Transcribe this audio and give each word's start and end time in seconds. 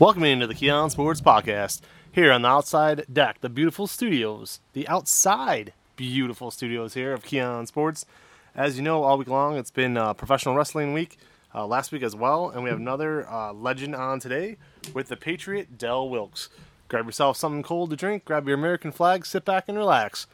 Welcome 0.00 0.24
into 0.24 0.46
the 0.46 0.54
Keon 0.54 0.88
Sports 0.88 1.20
Podcast 1.20 1.82
here 2.10 2.32
on 2.32 2.40
the 2.40 2.48
outside 2.48 3.04
deck, 3.12 3.42
the 3.42 3.50
beautiful 3.50 3.86
studios, 3.86 4.60
the 4.72 4.88
outside 4.88 5.74
beautiful 5.94 6.50
studios 6.50 6.94
here 6.94 7.12
of 7.12 7.22
Keon 7.22 7.66
Sports. 7.66 8.06
As 8.54 8.78
you 8.78 8.82
know, 8.82 9.02
all 9.02 9.18
week 9.18 9.28
long 9.28 9.58
it's 9.58 9.70
been 9.70 9.98
uh, 9.98 10.14
professional 10.14 10.54
wrestling 10.54 10.94
week, 10.94 11.18
uh, 11.54 11.66
last 11.66 11.92
week 11.92 12.02
as 12.02 12.16
well, 12.16 12.48
and 12.48 12.64
we 12.64 12.70
have 12.70 12.78
another 12.78 13.28
uh, 13.30 13.52
legend 13.52 13.94
on 13.94 14.20
today 14.20 14.56
with 14.94 15.08
the 15.08 15.18
Patriot 15.18 15.76
Del 15.76 16.08
Wilkes. 16.08 16.48
Grab 16.88 17.04
yourself 17.04 17.36
something 17.36 17.62
cold 17.62 17.90
to 17.90 17.96
drink, 17.96 18.24
grab 18.24 18.46
your 18.46 18.56
American 18.56 18.92
flag, 18.92 19.26
sit 19.26 19.44
back 19.44 19.64
and 19.68 19.76
relax. 19.76 20.26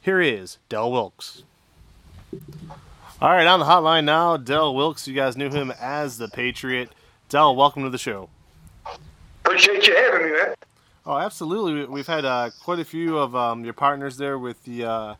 Here 0.00 0.20
is 0.20 0.58
Del 0.68 0.90
Wilkes. 0.90 1.44
All 3.22 3.30
right, 3.30 3.46
on 3.46 3.60
the 3.60 3.66
hotline 3.66 4.06
now, 4.06 4.36
Del 4.36 4.74
Wilkes. 4.74 5.06
You 5.06 5.14
guys 5.14 5.36
knew 5.36 5.50
him 5.50 5.72
as 5.80 6.18
the 6.18 6.26
Patriot. 6.26 6.90
Del, 7.28 7.54
welcome 7.54 7.84
to 7.84 7.90
the 7.90 7.96
show. 7.96 8.28
Appreciate 9.44 9.86
you 9.86 9.94
having 9.94 10.26
me, 10.26 10.32
man. 10.32 10.54
Oh, 11.06 11.18
absolutely. 11.18 11.84
We've 11.84 12.06
had 12.06 12.24
uh, 12.24 12.50
quite 12.62 12.78
a 12.78 12.84
few 12.84 13.18
of 13.18 13.36
um, 13.36 13.62
your 13.62 13.74
partners 13.74 14.16
there 14.16 14.38
with 14.38 14.64
the 14.64 14.84
uh, 14.84 15.14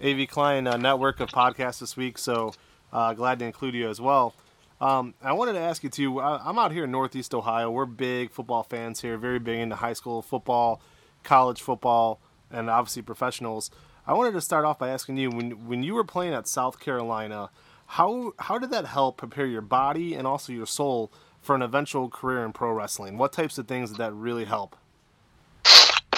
Avi 0.00 0.26
Klein 0.26 0.66
uh, 0.66 0.76
network 0.76 1.18
of 1.18 1.30
podcasts 1.30 1.80
this 1.80 1.96
week, 1.96 2.18
so 2.18 2.52
uh, 2.92 3.14
glad 3.14 3.38
to 3.38 3.46
include 3.46 3.74
you 3.74 3.88
as 3.88 4.00
well. 4.00 4.34
Um, 4.82 5.14
I 5.22 5.32
wanted 5.32 5.54
to 5.54 5.60
ask 5.60 5.82
you 5.82 5.88
too. 5.88 6.20
I'm 6.20 6.58
out 6.58 6.72
here 6.72 6.84
in 6.84 6.90
Northeast 6.90 7.34
Ohio. 7.34 7.70
We're 7.70 7.86
big 7.86 8.30
football 8.30 8.62
fans 8.62 9.00
here, 9.00 9.16
very 9.16 9.38
big 9.38 9.58
into 9.58 9.76
high 9.76 9.92
school 9.94 10.20
football, 10.20 10.80
college 11.22 11.62
football, 11.62 12.20
and 12.50 12.68
obviously 12.68 13.02
professionals. 13.02 13.70
I 14.06 14.12
wanted 14.12 14.32
to 14.32 14.40
start 14.40 14.64
off 14.64 14.78
by 14.78 14.90
asking 14.90 15.16
you 15.18 15.30
when 15.30 15.66
when 15.66 15.82
you 15.82 15.94
were 15.94 16.04
playing 16.04 16.34
at 16.34 16.48
South 16.48 16.80
Carolina, 16.80 17.50
how 17.86 18.32
how 18.38 18.58
did 18.58 18.70
that 18.70 18.86
help 18.86 19.16
prepare 19.18 19.46
your 19.46 19.60
body 19.62 20.14
and 20.14 20.26
also 20.26 20.52
your 20.52 20.66
soul 20.66 21.12
for 21.40 21.54
an 21.54 21.62
eventual 21.62 22.08
career 22.08 22.44
in 22.44 22.52
pro 22.52 22.72
wrestling? 22.72 23.18
What 23.18 23.32
types 23.32 23.58
of 23.58 23.66
things 23.66 23.90
did 23.90 23.98
that 23.98 24.12
really 24.12 24.44
help? 24.44 24.76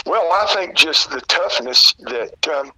Well, 0.05 0.33
I 0.33 0.53
think 0.55 0.75
just 0.75 1.11
the 1.11 1.21
toughness 1.23 1.95
that 2.01 2.49
um, 2.49 2.73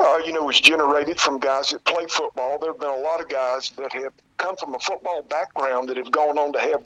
uh, 0.00 0.18
you 0.24 0.32
know 0.32 0.44
was 0.44 0.60
generated 0.60 1.20
from 1.20 1.38
guys 1.38 1.70
that 1.70 1.84
play 1.84 2.06
football. 2.08 2.58
There 2.58 2.72
have 2.72 2.80
been 2.80 2.88
a 2.88 2.96
lot 2.96 3.20
of 3.20 3.28
guys 3.28 3.70
that 3.76 3.92
have 3.92 4.12
come 4.38 4.56
from 4.56 4.74
a 4.74 4.78
football 4.78 5.22
background 5.22 5.88
that 5.88 5.96
have 5.96 6.10
gone 6.10 6.38
on 6.38 6.52
to 6.54 6.60
have 6.60 6.82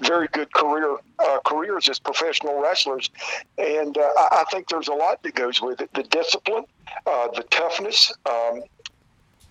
very 0.00 0.28
good 0.28 0.52
career 0.54 0.96
uh, 1.18 1.38
careers 1.44 1.88
as 1.88 1.98
professional 1.98 2.60
wrestlers, 2.62 3.10
and 3.58 3.98
uh, 3.98 4.08
I 4.16 4.44
think 4.50 4.68
there's 4.68 4.88
a 4.88 4.94
lot 4.94 5.22
that 5.22 5.34
goes 5.34 5.60
with 5.60 5.80
it: 5.80 5.92
the 5.92 6.04
discipline, 6.04 6.64
uh, 7.06 7.28
the 7.34 7.42
toughness. 7.50 8.12
Um, 8.26 8.62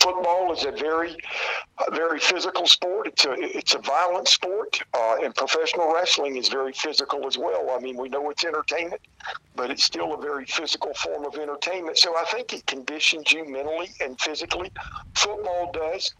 football 0.01 0.51
is 0.51 0.65
a 0.65 0.71
very, 0.71 1.15
very 1.91 2.19
physical 2.19 2.65
sport. 2.65 3.07
It's 3.07 3.25
a 3.25 3.33
it's 3.37 3.75
a 3.75 3.79
violent 3.79 4.27
sport, 4.27 4.81
uh, 4.93 5.17
and 5.23 5.33
professional 5.35 5.93
wrestling 5.93 6.37
is 6.37 6.49
very 6.49 6.73
physical 6.73 7.27
as 7.27 7.37
well. 7.37 7.69
I 7.71 7.79
mean, 7.79 7.97
we 7.97 8.09
know 8.09 8.29
it's 8.29 8.43
entertainment, 8.43 9.01
but 9.55 9.69
it's 9.69 9.83
still 9.83 10.13
a 10.13 10.21
very 10.21 10.45
physical 10.45 10.93
form 10.95 11.25
of 11.25 11.35
entertainment. 11.35 11.97
So 11.97 12.17
I 12.17 12.25
think 12.25 12.53
it 12.53 12.65
conditions 12.65 13.31
you 13.31 13.47
mentally 13.47 13.89
and 14.01 14.19
physically. 14.19 14.71
Football 15.15 15.71
does 15.71 16.13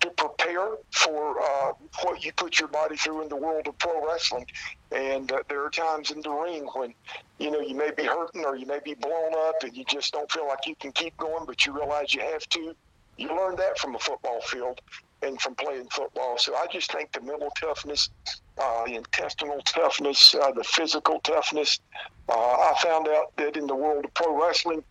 to 0.00 0.10
prepare 0.10 0.70
for 0.92 1.40
uh, 1.40 1.72
what 2.02 2.24
you 2.24 2.32
put 2.32 2.58
your 2.58 2.68
body 2.68 2.96
through 2.96 3.22
in 3.22 3.28
the 3.28 3.36
world 3.36 3.66
of 3.66 3.78
pro 3.78 4.06
wrestling. 4.06 4.46
And 4.90 5.30
uh, 5.30 5.42
there 5.48 5.64
are 5.64 5.70
times 5.70 6.10
in 6.10 6.22
the 6.22 6.30
ring 6.30 6.66
when, 6.74 6.94
you 7.38 7.50
know, 7.50 7.60
you 7.60 7.74
may 7.74 7.90
be 7.90 8.04
hurting 8.04 8.44
or 8.44 8.56
you 8.56 8.66
may 8.66 8.80
be 8.84 8.94
blown 8.94 9.32
up 9.46 9.56
and 9.62 9.76
you 9.76 9.84
just 9.84 10.12
don't 10.12 10.30
feel 10.30 10.46
like 10.46 10.66
you 10.66 10.74
can 10.76 10.92
keep 10.92 11.16
going, 11.18 11.44
but 11.46 11.66
you 11.66 11.72
realize 11.72 12.14
you 12.14 12.22
have 12.22 12.48
to 12.50 12.74
you 13.18 13.28
learn 13.28 13.56
that 13.56 13.78
from 13.78 13.94
a 13.94 13.98
football 13.98 14.40
field 14.40 14.80
and 15.22 15.40
from 15.40 15.54
playing 15.56 15.88
football. 15.90 16.38
So 16.38 16.54
I 16.54 16.66
just 16.72 16.92
think 16.92 17.12
the 17.12 17.20
mental 17.20 17.50
toughness, 17.60 18.08
uh, 18.56 18.84
the 18.84 18.94
intestinal 18.94 19.60
toughness, 19.62 20.34
uh, 20.34 20.52
the 20.52 20.64
physical 20.64 21.20
toughness. 21.20 21.80
Uh, 22.28 22.32
I 22.32 22.74
found 22.82 23.08
out 23.08 23.36
that 23.36 23.56
in 23.56 23.66
the 23.66 23.74
world 23.74 24.04
of 24.04 24.14
pro 24.14 24.40
wrestling, 24.40 24.84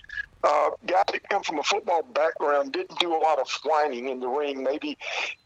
uh, 0.44 0.70
guys 0.86 1.05
that 1.11 1.30
come 1.30 1.44
from 1.44 1.59
a 1.59 1.64
football 1.64 2.04
background 2.04 2.73
didn't 2.73 2.99
do 2.99 3.15
a 3.15 3.17
lot 3.17 3.39
of 3.39 3.49
whining 3.64 4.10
in 4.10 4.20
the 4.20 4.27
ring. 4.27 4.64
Maybe 4.64 4.98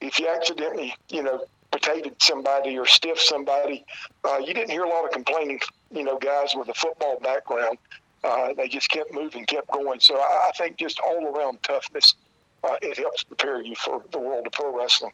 if 0.02 0.20
you 0.20 0.28
accidentally, 0.28 0.96
you 1.10 1.24
know, 1.24 1.46
potatoed 1.72 2.22
somebody 2.22 2.78
or 2.78 2.86
stiffed 2.86 3.22
somebody, 3.22 3.86
uh, 4.26 4.38
you 4.38 4.54
didn't 4.54 4.72
hear 4.72 4.84
a 4.84 4.90
lot 4.90 5.06
of 5.06 5.12
complaining. 5.12 5.60
You 5.92 6.04
know, 6.04 6.18
guys 6.18 6.54
with 6.56 6.70
a 6.70 6.74
football 6.74 7.20
background, 7.20 7.78
uh, 8.24 8.54
they 8.54 8.68
just 8.68 8.90
kept 8.90 9.14
moving, 9.14 9.46
kept 9.46 9.70
going. 9.72 10.00
So 10.00 10.18
I, 10.18 10.50
I 10.50 10.52
think 10.58 10.78
just 10.78 11.00
all 11.00 11.28
around 11.28 11.62
toughness 11.64 12.16
uh, 12.64 12.76
it 12.82 12.98
helps 12.98 13.24
prepare 13.24 13.62
you 13.62 13.76
for 13.76 14.04
the 14.12 14.20
world 14.20 14.46
of 14.46 14.54
pro 14.54 14.76
wrestling. 14.78 15.12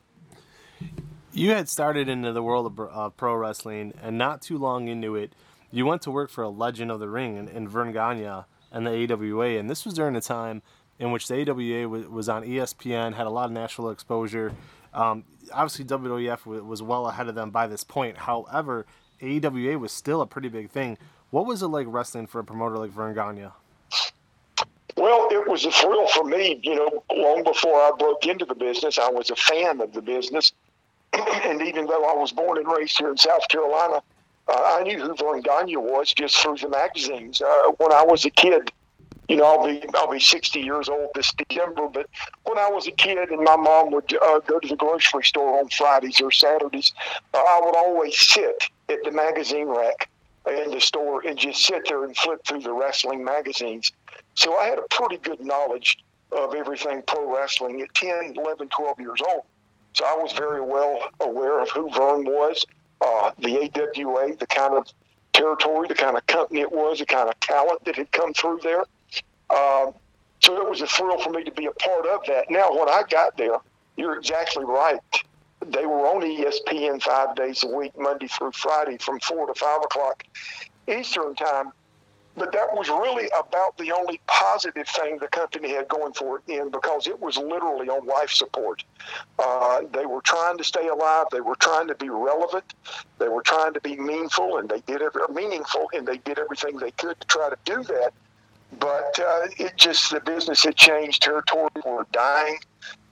You 1.34 1.52
had 1.52 1.70
started 1.70 2.10
into 2.10 2.34
the 2.34 2.42
world 2.42 2.66
of 2.66 2.90
uh, 2.92 3.10
pro 3.10 3.36
wrestling, 3.36 3.94
and 4.02 4.18
not 4.18 4.42
too 4.42 4.58
long 4.58 4.88
into 4.88 5.16
it, 5.16 5.34
you 5.72 5.86
went 5.86 6.02
to 6.04 6.12
work 6.12 6.30
for 6.30 6.44
a 6.44 6.50
legend 6.50 6.92
of 6.92 7.00
the 7.00 7.10
ring 7.10 7.38
in, 7.38 7.48
in 7.48 7.68
Verne 7.68 7.92
Gagne 7.92 8.46
and 8.72 8.88
the 8.88 9.14
AWA, 9.14 9.58
and 9.60 9.70
this 9.70 9.86
was 9.86 9.94
during 9.94 10.16
a 10.16 10.22
time 10.22 10.62
in 11.00 11.12
which 11.12 11.28
the 11.28 11.50
AWA 11.50 11.88
was, 11.88 12.08
was 12.08 12.30
on 12.30 12.44
ESPN, 12.44 13.14
had 13.14 13.28
a 13.28 13.30
lot 13.30 13.46
of 13.46 13.52
national 13.52 13.92
exposure. 13.92 14.52
Um, 14.94 15.26
obviously, 15.54 15.86
WWF 15.86 16.46
was 16.66 16.82
well 16.82 17.08
ahead 17.08 17.28
of 17.28 17.36
them 17.36 17.52
by 17.52 17.68
this 17.68 17.84
point. 17.84 18.18
However, 18.18 18.86
AWA 19.22 19.78
was 19.78 19.92
still 19.92 20.22
a 20.22 20.28
pretty 20.28 20.50
big 20.50 20.70
thing. 20.70 20.98
What 21.30 21.46
was 21.46 21.62
it 21.62 21.68
like 21.68 21.88
wrestling 21.90 22.28
for 22.28 22.40
a 22.40 22.44
promoter 22.44 22.78
like 22.78 22.92
Verne 22.92 23.14
Gagne? 23.14 23.50
Well, 25.08 25.30
it 25.32 25.48
was 25.48 25.64
a 25.64 25.72
thrill 25.72 26.06
for 26.08 26.26
me. 26.26 26.60
You 26.64 26.76
know, 26.76 27.04
long 27.16 27.42
before 27.42 27.76
I 27.76 27.92
broke 27.98 28.26
into 28.26 28.44
the 28.44 28.56
business, 28.56 29.00
I 29.00 29.10
was 29.10 29.30
a 29.30 29.38
fan 29.38 29.80
of 29.80 29.94
the 29.94 30.02
business. 30.02 30.52
and 31.14 31.62
even 31.62 31.86
though 31.86 32.04
I 32.04 32.14
was 32.14 32.34
born 32.34 32.58
and 32.58 32.68
raised 32.68 32.98
here 32.98 33.10
in 33.10 33.16
South 33.16 33.48
Carolina, 33.48 34.04
uh, 34.50 34.78
I 34.78 34.84
knew 34.84 35.00
who 35.00 35.16
Verne 35.16 35.40
Gagne 35.40 35.78
was 35.78 36.12
just 36.12 36.36
through 36.36 36.58
the 36.58 36.68
magazines. 36.68 37.40
Uh, 37.40 37.72
when 37.78 37.94
I 37.94 38.04
was 38.04 38.26
a 38.26 38.30
kid, 38.30 38.70
you 39.30 39.38
know, 39.38 39.46
I'll 39.46 39.66
be 39.66 39.82
I'll 39.96 40.12
be 40.12 40.20
60 40.20 40.60
years 40.60 40.90
old 40.90 41.12
this 41.16 41.32
December. 41.48 41.88
But 41.88 42.08
when 42.44 42.58
I 42.58 42.70
was 42.70 42.88
a 42.88 42.92
kid, 42.92 43.30
and 43.30 43.42
my 43.46 43.56
mom 43.56 43.92
would 43.92 44.14
uh, 44.22 44.40
go 44.40 44.60
to 44.60 44.68
the 44.68 44.76
grocery 44.76 45.24
store 45.24 45.58
on 45.58 45.70
Fridays 45.70 46.20
or 46.20 46.32
Saturdays, 46.32 46.92
uh, 47.34 47.38
I 47.38 47.62
would 47.64 47.78
always 47.78 48.20
sit 48.20 48.70
at 48.90 49.02
the 49.06 49.12
magazine 49.12 49.70
rack 49.70 50.10
in 50.50 50.72
the 50.72 50.82
store 50.82 51.26
and 51.26 51.38
just 51.38 51.66
sit 51.66 51.88
there 51.88 52.04
and 52.04 52.16
flip 52.18 52.46
through 52.46 52.62
the 52.62 52.74
wrestling 52.74 53.24
magazines. 53.24 53.94
So 54.38 54.56
I 54.56 54.66
had 54.66 54.78
a 54.78 54.86
pretty 54.92 55.18
good 55.18 55.44
knowledge 55.44 55.98
of 56.32 56.54
everything 56.54 57.02
pro 57.08 57.36
wrestling 57.36 57.82
at 57.82 57.92
10, 57.96 58.36
11, 58.38 58.70
12 58.70 59.00
years 59.00 59.20
old. 59.28 59.44
So 59.94 60.06
I 60.06 60.14
was 60.14 60.32
very 60.34 60.62
well 60.62 61.00
aware 61.20 61.60
of 61.60 61.72
who 61.72 61.90
Verne 61.90 62.24
was, 62.24 62.64
uh, 63.02 63.32
the 63.40 63.58
AWA, 63.58 64.36
the 64.36 64.46
kind 64.46 64.76
of 64.76 64.88
territory, 65.34 65.88
the 65.88 65.96
kind 65.96 66.16
of 66.16 66.26
company 66.28 66.62
it 66.62 66.72
was, 66.72 67.00
the 67.00 67.08
kind 67.08 67.28
of 67.28 67.40
talent 67.40 67.84
that 67.86 67.96
had 67.96 68.12
come 68.12 68.32
through 68.34 68.60
there. 68.62 68.82
Um, 69.50 69.94
so 70.40 70.62
it 70.62 70.70
was 70.70 70.82
a 70.82 70.88
thrill 70.88 71.20
for 71.20 71.32
me 71.32 71.44
to 71.44 71.52
be 71.52 71.66
a 71.66 71.72
part 71.72 72.06
of 72.06 72.22
that. 72.28 72.52
Now, 72.52 72.70
when 72.72 72.90
I 72.90 73.04
got 73.10 73.38
there, 73.38 73.58
you're 73.96 74.20
exactly 74.20 74.66
right. 74.66 75.00
They 75.66 75.88
were 75.88 76.06
on 76.08 76.22
ESPN 76.22 77.02
five 77.02 77.36
days 77.36 77.64
a 77.64 77.76
week, 77.76 77.98
Monday 77.98 78.28
through 78.28 78.52
Friday, 78.52 79.00
from 79.00 79.20
four 79.22 79.48
to 79.48 79.56
five 79.56 79.80
o'clock 79.84 80.24
Eastern 80.88 81.34
time. 81.34 81.72
But 82.38 82.52
that 82.52 82.72
was 82.72 82.88
really 82.88 83.30
about 83.38 83.76
the 83.78 83.92
only 83.92 84.22
positive 84.28 84.88
thing 84.88 85.18
the 85.18 85.28
company 85.28 85.74
had 85.74 85.88
going 85.88 86.14
for 86.14 86.38
it 86.38 86.44
in 86.48 86.70
because 86.70 87.08
it 87.08 87.20
was 87.20 87.36
literally 87.38 87.90
on 87.90 88.06
life 88.06 88.30
support. 88.32 88.84
Uh, 89.40 89.82
they 89.92 90.06
were 90.06 90.22
trying 90.22 90.56
to 90.60 90.64
stay 90.64 90.88
alive. 90.88 91.26
They 91.32 91.42
were 91.42 91.56
trying 91.56 91.88
to 91.88 91.96
be 91.96 92.10
relevant. 92.10 92.76
They 93.18 93.28
were 93.28 93.42
trying 93.42 93.74
to 93.74 93.82
be 93.82 93.96
meaningful, 93.96 94.58
and 94.58 94.70
they 94.70 94.82
did 94.82 95.02
every, 95.02 95.22
meaningful, 95.34 95.90
and 95.94 96.08
they 96.08 96.18
did 96.20 96.38
everything 96.38 96.78
they 96.78 96.92
could 96.92 97.20
to 97.20 97.28
try 97.28 97.50
to 97.50 97.58
do 97.66 97.84
that. 97.84 98.12
But 98.80 99.20
uh, 99.20 99.48
it 99.58 99.76
just 99.76 100.12
the 100.12 100.20
business 100.20 100.64
had 100.64 100.76
changed. 100.76 101.24
Territory 101.24 101.72
were 101.84 102.06
dying, 102.12 102.60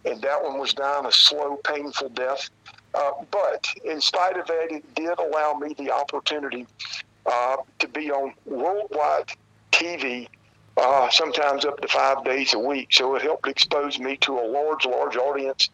and 0.05 0.21
that 0.21 0.43
one 0.43 0.59
was 0.59 0.75
dying 0.75 1.07
a 1.07 1.11
slow, 1.11 1.57
painful 1.63 2.09
death. 2.09 2.51
Uh, 2.93 3.11
but 3.31 3.67
in 3.83 3.99
spite 3.99 4.37
of 4.37 4.45
that, 4.45 4.67
it 4.69 4.93
did 4.93 5.17
allow 5.17 5.55
me 5.55 5.73
the 5.77 5.91
opportunity 5.91 6.67
uh, 7.25 7.57
to 7.79 7.87
be 7.87 8.11
on 8.11 8.33
worldwide 8.45 9.31
TV, 9.71 10.27
uh, 10.77 11.09
sometimes 11.09 11.65
up 11.65 11.79
to 11.81 11.87
five 11.87 12.23
days 12.23 12.53
a 12.53 12.59
week. 12.59 12.89
So 12.91 13.15
it 13.15 13.21
helped 13.21 13.47
expose 13.47 13.99
me 13.99 14.17
to 14.17 14.39
a 14.39 14.45
large, 14.45 14.85
large 14.85 15.15
audience, 15.15 15.69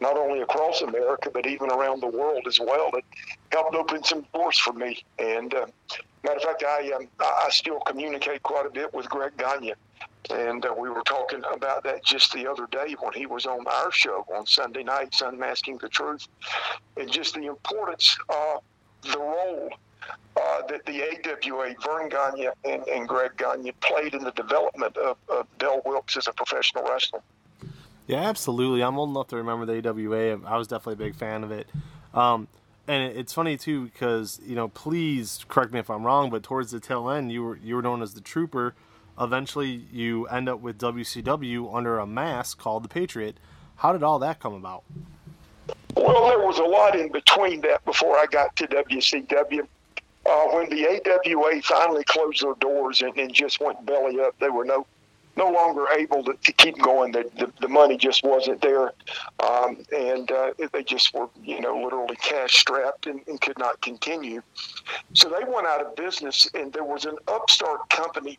not 0.00 0.16
only 0.16 0.40
across 0.40 0.82
America, 0.82 1.30
but 1.32 1.46
even 1.46 1.70
around 1.70 2.00
the 2.00 2.08
world 2.08 2.46
as 2.46 2.58
well. 2.60 2.90
It 2.94 3.04
helped 3.52 3.74
open 3.74 4.02
some 4.04 4.26
doors 4.34 4.58
for 4.58 4.72
me. 4.72 5.04
And 5.18 5.54
uh, 5.54 5.66
matter 6.22 6.36
of 6.36 6.42
fact, 6.42 6.64
I, 6.66 6.90
um, 6.92 7.08
I 7.20 7.48
still 7.50 7.80
communicate 7.80 8.42
quite 8.42 8.66
a 8.66 8.70
bit 8.70 8.92
with 8.92 9.08
Greg 9.08 9.32
Gagne. 9.36 9.74
And 10.30 10.66
uh, 10.66 10.74
we 10.76 10.90
were 10.90 11.02
talking 11.02 11.42
about 11.52 11.84
that 11.84 12.04
just 12.04 12.32
the 12.32 12.50
other 12.50 12.66
day 12.72 12.96
when 13.00 13.12
he 13.12 13.26
was 13.26 13.46
on 13.46 13.64
our 13.66 13.92
show 13.92 14.26
on 14.34 14.44
Sunday 14.44 14.82
nights, 14.82 15.20
Unmasking 15.20 15.78
the 15.78 15.88
Truth, 15.88 16.26
and 16.96 17.10
just 17.10 17.34
the 17.34 17.46
importance 17.46 18.18
of 18.28 18.62
the 19.02 19.18
role 19.18 19.70
uh, 20.36 20.62
that 20.68 20.84
the 20.86 21.02
AWA, 21.02 21.74
Verne 21.82 22.08
Gagne 22.08 22.48
and, 22.64 22.86
and, 22.88 23.08
Greg 23.08 23.32
Gagne 23.36 23.72
played 23.80 24.14
in 24.14 24.22
the 24.22 24.32
development 24.32 24.96
of, 24.96 25.16
of 25.28 25.46
Del 25.58 25.80
Wilkes 25.84 26.16
as 26.16 26.28
a 26.28 26.32
professional 26.32 26.84
wrestler. 26.84 27.20
Yeah, 28.06 28.20
absolutely. 28.28 28.82
I'm 28.82 28.98
old 28.98 29.10
enough 29.10 29.28
to 29.28 29.36
remember 29.36 29.66
the 29.66 29.88
AWA. 29.88 30.40
I 30.46 30.56
was 30.56 30.68
definitely 30.68 31.04
a 31.04 31.08
big 31.08 31.16
fan 31.16 31.42
of 31.42 31.50
it. 31.50 31.68
Um, 32.14 32.48
and 32.88 33.12
it's 33.16 33.32
funny 33.32 33.56
too 33.56 33.86
because 33.86 34.40
you 34.44 34.54
know, 34.54 34.68
please 34.68 35.44
correct 35.48 35.72
me 35.72 35.80
if 35.80 35.90
I'm 35.90 36.04
wrong, 36.04 36.30
but 36.30 36.42
towards 36.42 36.70
the 36.70 36.80
tail 36.80 37.10
end, 37.10 37.32
you 37.32 37.42
were 37.42 37.56
you 37.56 37.76
were 37.76 37.82
known 37.82 38.02
as 38.02 38.14
the 38.14 38.20
Trooper. 38.20 38.74
Eventually, 39.18 39.86
you 39.92 40.26
end 40.26 40.48
up 40.48 40.60
with 40.60 40.78
WCW 40.78 41.74
under 41.74 41.98
a 41.98 42.06
mask 42.06 42.58
called 42.58 42.84
the 42.84 42.88
Patriot. 42.88 43.38
How 43.76 43.92
did 43.92 44.02
all 44.02 44.18
that 44.18 44.40
come 44.40 44.54
about? 44.54 44.84
Well, 45.96 46.28
there 46.28 46.38
was 46.38 46.58
a 46.58 46.64
lot 46.64 46.94
in 46.94 47.10
between 47.10 47.62
that 47.62 47.84
before 47.84 48.16
I 48.18 48.26
got 48.26 48.54
to 48.56 48.66
WCW. 48.66 49.66
Uh, 50.28 50.46
when 50.48 50.68
the 50.70 50.86
AWA 50.86 51.62
finally 51.62 52.04
closed 52.04 52.42
their 52.42 52.54
doors 52.54 53.02
and, 53.02 53.16
and 53.16 53.32
just 53.32 53.60
went 53.60 53.84
belly 53.86 54.20
up, 54.20 54.38
they 54.40 54.48
were 54.48 54.64
no 54.64 54.86
no 55.36 55.50
longer 55.50 55.86
able 55.96 56.24
to, 56.24 56.32
to 56.32 56.52
keep 56.52 56.78
going. 56.78 57.12
The, 57.12 57.30
the, 57.38 57.52
the 57.60 57.68
money 57.68 57.96
just 57.96 58.24
wasn't 58.24 58.62
there, 58.62 58.92
um, 59.40 59.84
and 59.94 60.30
uh, 60.30 60.52
they 60.72 60.82
just 60.82 61.12
were, 61.12 61.28
you 61.42 61.60
know, 61.60 61.76
literally 61.76 62.16
cash 62.16 62.54
strapped 62.54 63.06
and, 63.06 63.20
and 63.28 63.40
could 63.40 63.58
not 63.58 63.80
continue. 63.82 64.42
So 65.12 65.28
they 65.28 65.44
went 65.44 65.66
out 65.66 65.84
of 65.84 65.94
business, 65.94 66.48
and 66.54 66.72
there 66.72 66.84
was 66.84 67.04
an 67.04 67.16
upstart 67.28 67.88
company 67.90 68.38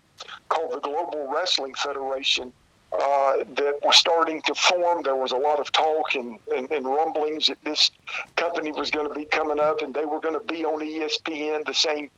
called 0.49 0.73
the 0.73 0.79
Global 0.79 1.31
Wrestling 1.31 1.75
Federation 1.75 2.51
uh, 2.93 3.37
that 3.55 3.79
was 3.83 3.95
starting 3.97 4.41
to 4.43 4.55
form. 4.55 5.03
There 5.03 5.15
was 5.15 5.31
a 5.31 5.37
lot 5.37 5.59
of 5.59 5.71
talk 5.71 6.15
and, 6.15 6.39
and, 6.55 6.71
and 6.71 6.85
rumblings 6.85 7.47
that 7.47 7.57
this 7.63 7.91
company 8.35 8.71
was 8.71 8.91
going 8.91 9.07
to 9.07 9.13
be 9.13 9.25
coming 9.25 9.59
up 9.59 9.81
and 9.81 9.93
they 9.93 10.05
were 10.05 10.19
going 10.19 10.39
to 10.39 10.45
be 10.45 10.65
on 10.65 10.79
ESPN 10.79 11.65
the 11.65 11.73
same 11.73 12.09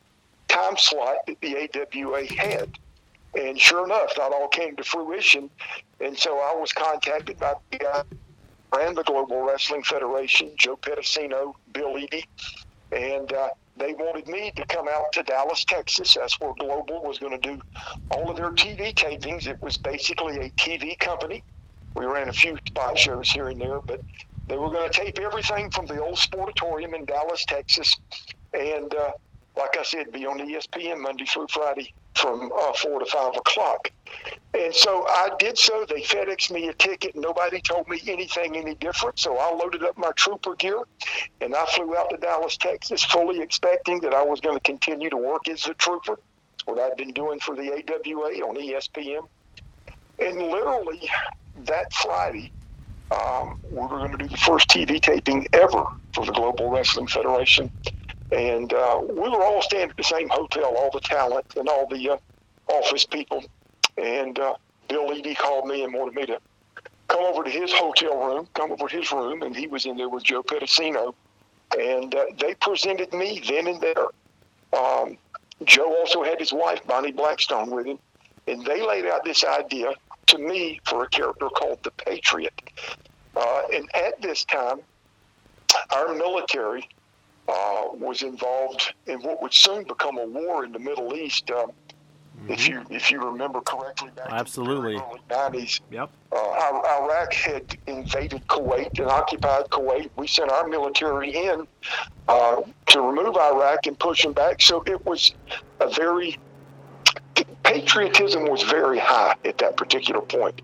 time 0.48 0.76
slot 0.78 1.18
that 1.28 1.40
the 1.42 1.56
AWA 1.58 2.26
had. 2.34 2.70
And 3.36 3.60
sure 3.60 3.86
enough, 3.86 4.16
that 4.16 4.32
all 4.32 4.48
came 4.48 4.76
to 4.78 4.84
fruition. 4.84 5.50
And 6.00 6.18
so 6.18 6.38
I 6.38 6.56
was 6.56 6.72
contacted 6.72 7.40
by 7.40 7.56
the 7.72 7.78
guy 7.78 8.04
ran 8.76 8.96
the 8.96 9.04
Global 9.04 9.42
Wrestling 9.42 9.84
Federation, 9.84 10.52
Joe 10.56 10.78
Pedicino, 10.78 11.56
Bill 11.74 11.98
Eadie, 11.98 12.26
and 12.92 13.32
uh, 13.34 13.50
they 13.78 13.94
wanted 13.94 14.28
me 14.28 14.52
to 14.56 14.66
come 14.66 14.88
out 14.88 15.12
to 15.14 15.24
Dallas, 15.24 15.64
Texas. 15.66 16.16
That's 16.16 16.40
where 16.40 16.54
Global 16.60 17.02
was 17.04 17.18
going 17.18 17.40
to 17.40 17.50
do 17.50 17.62
all 18.12 18.30
of 18.30 18.38
their 18.38 18.52
TV 18.52 18.94
tapings. 18.94 19.48
It 19.48 19.58
was 19.62 19.78
basically 19.78 20.38
a 20.38 20.50
TV 20.52 20.98
company. 21.00 21.44
We 21.96 22.06
ran 22.06 22.30
a 22.30 22.34
few 22.34 22.58
spot 22.68 22.98
shows 22.98 23.30
here 23.30 23.50
and 23.50 23.60
there, 23.60 23.80
but 23.88 24.02
they 24.48 24.58
were 24.58 24.70
going 24.70 24.90
to 24.90 25.00
tape 25.00 25.20
everything 25.20 25.70
from 25.72 25.86
the 25.86 26.02
old 26.02 26.18
Sportatorium 26.18 26.94
in 26.94 27.06
Dallas, 27.06 27.46
Texas, 27.46 27.96
and 28.54 28.94
uh, 28.94 29.12
like 29.58 29.78
I 29.78 29.84
said, 29.84 30.12
be 30.12 30.26
on 30.26 30.40
ESPN 30.40 31.00
Monday 31.00 31.26
through 31.26 31.48
Friday 31.50 31.94
from 32.20 32.52
uh, 32.56 32.74
four 32.74 33.00
to 33.00 33.06
five 33.06 33.36
o'clock. 33.36 33.92
And 34.54 34.74
so 34.74 35.06
I 35.08 35.30
did 35.38 35.58
so. 35.58 35.86
They 35.88 36.02
FedExed 36.02 36.52
me 36.52 36.68
a 36.70 36.74
ticket. 36.74 37.16
Nobody 37.16 37.62
told 37.62 37.88
me 37.88 38.02
anything 38.08 38.58
any 38.58 38.76
different. 38.76 39.20
So 39.20 39.38
I 39.38 39.54
loaded 39.54 39.84
up 39.84 39.98
my 39.98 40.12
trooper 40.16 40.56
gear 40.56 40.80
and 41.42 41.56
I 41.56 41.66
flew 41.68 41.96
out 41.96 42.10
to 42.10 42.18
Dallas, 42.18 42.58
Texas, 42.58 43.04
fully 43.04 43.42
expecting 43.42 44.00
that 44.02 44.14
I 44.14 44.24
was 44.24 44.42
going 44.42 44.58
to 44.58 44.62
continue 44.62 45.10
to 45.10 45.18
work 45.18 45.48
as 45.48 45.66
a 45.68 45.74
trooper. 45.76 46.18
What 46.66 46.80
I'd 46.80 46.98
been 46.98 47.14
doing 47.14 47.40
for 47.40 47.56
the 47.56 47.72
AWA 47.72 48.42
on 48.42 48.56
ESPN. 48.56 49.22
And 50.20 50.38
literally 50.40 51.10
that 51.66 51.94
Friday, 51.94 52.52
um, 53.12 53.56
we 53.72 53.80
were 53.80 53.88
going 53.88 54.12
to 54.12 54.18
do 54.18 54.28
the 54.28 54.38
first 54.38 54.68
TV 54.70 55.00
taping 55.00 55.48
ever 55.54 55.86
for 56.14 56.26
the 56.26 56.32
Global 56.32 56.70
Wrestling 56.72 57.08
Federation 57.08 57.72
and 58.32 58.74
uh, 58.74 59.02
we 59.02 59.30
were 59.30 59.44
all 59.44 59.62
staying 59.62 59.90
at 59.90 59.98
the 59.98 60.04
same 60.04 60.30
hotel, 60.30 60.76
all 60.78 60.90
the 60.92 61.00
talent 61.00 61.46
and 61.56 61.68
all 61.68 61.88
the 61.88 62.12
uh, 62.12 62.18
office 62.68 63.06
people. 63.06 63.44
And 63.98 64.38
uh, 64.40 64.56
Bill 64.88 65.12
Eadie 65.12 65.36
called 65.36 65.68
me 65.68 65.84
and 65.84 65.94
wanted 65.94 66.16
me 66.16 66.26
to 66.28 66.40
come 67.08 67.22
over 67.22 67.44
to 67.44 67.50
his 67.50 67.74
hotel 67.74 68.18
room, 68.18 68.48
come 68.54 68.72
over 68.72 68.88
to 68.88 68.98
his 68.98 69.12
room, 69.12 69.42
and 69.42 69.56
he 69.56 69.68
was 69.68 69.86
in 69.86 69.98
there 69.98 70.10
with 70.10 70.24
Joe 70.24 70.44
Pedicino. 70.44 71.14
And 71.78 72.14
uh, 72.14 72.26
they 72.40 72.54
presented 72.56 73.14
me 73.14 73.42
then 73.48 73.68
and 73.68 73.82
there. 73.82 74.06
Um, 74.74 75.18
Joe 75.66 75.96
also 76.00 76.24
had 76.24 76.40
his 76.40 76.54
wife, 76.54 76.80
Bonnie 76.88 77.12
Blackstone, 77.12 77.70
with 77.72 77.86
him. 77.86 78.00
And 78.48 78.66
they 78.66 78.86
laid 78.86 79.06
out 79.06 79.24
this 79.24 79.44
idea 79.44 79.94
to 80.28 80.38
me 80.38 80.80
for 80.86 81.04
a 81.04 81.10
character 81.10 81.50
called 81.50 81.84
the 81.84 81.92
Patriot. 81.92 82.54
Uh, 83.36 83.62
and 83.74 83.88
at 83.96 84.22
this 84.22 84.44
time, 84.46 84.80
our 85.92 86.14
military 86.14 86.88
uh, 87.50 87.88
was 87.94 88.22
involved 88.22 88.94
in 89.08 89.20
what 89.22 89.42
would 89.42 89.54
soon 89.54 89.84
become 89.84 90.18
a 90.18 90.26
war 90.26 90.64
in 90.64 90.72
the 90.72 90.80
Middle 90.80 91.16
East. 91.16 91.50
Um, 91.50 91.72
mm-hmm. 91.72 92.52
If 92.52 92.68
you 92.68 92.86
if 92.90 93.12
you 93.12 93.22
remember 93.22 93.62
correctly, 93.62 94.12
back 94.16 94.28
absolutely 94.32 94.94
in 94.94 95.00
the 95.00 95.06
early 95.06 95.22
nineties, 95.30 95.82
yep. 95.92 96.10
Uh, 96.32 96.82
Iraq 97.02 97.34
had 97.34 97.78
invaded 97.88 98.46
Kuwait 98.48 99.00
and 99.00 99.08
occupied 99.08 99.66
Kuwait. 99.70 100.10
We 100.16 100.28
sent 100.28 100.52
our 100.52 100.68
military 100.68 101.32
in 101.36 101.68
uh, 102.28 102.62
to 102.88 103.02
remove 103.02 103.36
Iraq 103.36 103.88
and 103.88 103.98
push 103.98 104.24
them 104.24 104.34
back. 104.34 104.62
So 104.62 104.84
it 104.86 105.04
was 105.06 105.34
a 105.80 105.90
very 105.90 106.38
patriotism 107.64 108.46
was 108.46 108.64
very 108.64 109.00
high 109.00 109.36
at 109.46 109.58
that 109.60 109.78
particular 109.78 110.22
point. 110.22 110.62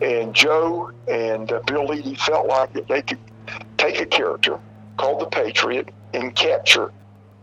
And 0.00 0.34
Joe 0.34 0.90
and 1.08 1.52
uh, 1.52 1.60
Bill 1.66 1.86
Eadie 1.88 2.18
felt 2.18 2.46
like 2.46 2.72
that 2.72 2.88
they 2.88 3.02
could 3.02 3.18
take 3.78 4.00
a 4.00 4.06
character 4.06 4.58
called 4.96 5.20
the 5.20 5.26
Patriot 5.26 5.90
and 6.14 6.34
capture 6.34 6.92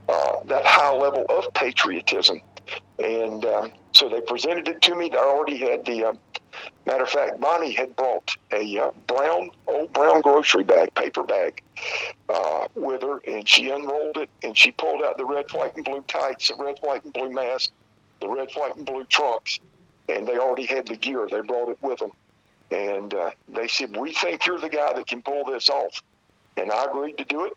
uh, 0.09 0.43
that 0.45 0.65
high 0.65 0.93
level 0.93 1.25
of 1.29 1.53
patriotism. 1.53 2.41
And 2.99 3.45
uh, 3.45 3.69
so 3.91 4.09
they 4.09 4.21
presented 4.21 4.67
it 4.67 4.81
to 4.83 4.95
me. 4.95 5.09
They 5.09 5.17
already 5.17 5.57
had 5.57 5.85
the, 5.85 6.05
uh, 6.05 6.13
matter 6.85 7.03
of 7.03 7.09
fact, 7.09 7.39
Bonnie 7.39 7.73
had 7.73 7.95
brought 7.95 8.35
a 8.51 8.79
uh, 8.79 8.91
brown, 9.07 9.51
old 9.67 9.91
brown 9.93 10.21
grocery 10.21 10.63
bag, 10.63 10.93
paper 10.95 11.23
bag, 11.23 11.61
uh, 12.29 12.67
with 12.75 13.01
her, 13.01 13.19
and 13.27 13.47
she 13.47 13.69
unrolled 13.69 14.17
it 14.17 14.29
and 14.43 14.57
she 14.57 14.71
pulled 14.71 15.03
out 15.03 15.17
the 15.17 15.25
red, 15.25 15.51
white, 15.51 15.75
and 15.75 15.85
blue 15.85 16.03
tights, 16.07 16.49
the 16.49 16.55
red, 16.55 16.77
white, 16.81 17.03
and 17.03 17.13
blue 17.13 17.31
mask, 17.31 17.71
the 18.21 18.29
red, 18.29 18.49
white, 18.53 18.75
and 18.75 18.85
blue 18.85 19.03
trunks, 19.05 19.59
and 20.09 20.27
they 20.27 20.37
already 20.37 20.65
had 20.65 20.87
the 20.87 20.95
gear. 20.95 21.27
They 21.29 21.41
brought 21.41 21.69
it 21.69 21.77
with 21.81 21.99
them. 21.99 22.11
And 22.69 23.13
uh, 23.13 23.31
they 23.49 23.67
said, 23.67 23.97
We 23.97 24.13
think 24.13 24.45
you're 24.45 24.59
the 24.59 24.69
guy 24.69 24.93
that 24.93 25.07
can 25.07 25.21
pull 25.21 25.43
this 25.45 25.69
off. 25.69 26.01
And 26.57 26.71
I 26.71 26.85
agreed 26.85 27.17
to 27.17 27.25
do 27.25 27.45
it. 27.45 27.53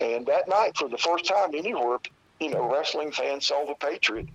And 0.00 0.26
that 0.26 0.48
night, 0.48 0.76
for 0.76 0.88
the 0.88 0.98
first 0.98 1.24
time 1.24 1.54
anywhere, 1.54 1.98
you 2.40 2.50
know, 2.50 2.70
wrestling 2.72 3.10
fans 3.10 3.46
saw 3.46 3.64
the 3.66 3.74
Patriot, 3.74 4.28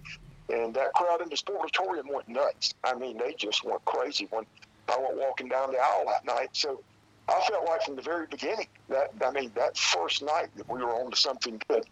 and 0.49 0.73
that 0.73 0.93
crowd 0.93 1.21
in 1.21 1.29
the 1.29 1.35
sportatorium 1.35 2.13
went 2.13 2.27
nuts. 2.27 2.73
I 2.83 2.95
mean, 2.95 3.17
they 3.17 3.33
just 3.33 3.63
went 3.63 3.83
crazy 3.85 4.27
when 4.29 4.45
I 4.89 4.97
went 4.97 5.17
walking 5.17 5.47
down 5.47 5.71
the 5.71 5.77
aisle 5.77 6.05
that 6.07 6.25
night. 6.25 6.49
So 6.51 6.81
I 7.29 7.41
felt 7.47 7.65
like 7.65 7.83
from 7.83 7.95
the 7.95 8.01
very 8.01 8.27
beginning 8.27 8.67
that 8.89 9.11
I 9.25 9.31
mean 9.31 9.51
that 9.55 9.77
first 9.77 10.21
night 10.21 10.49
that 10.57 10.69
we 10.69 10.83
were 10.83 10.93
on 10.93 11.11
to 11.11 11.17
something 11.17 11.61
good. 11.69 11.85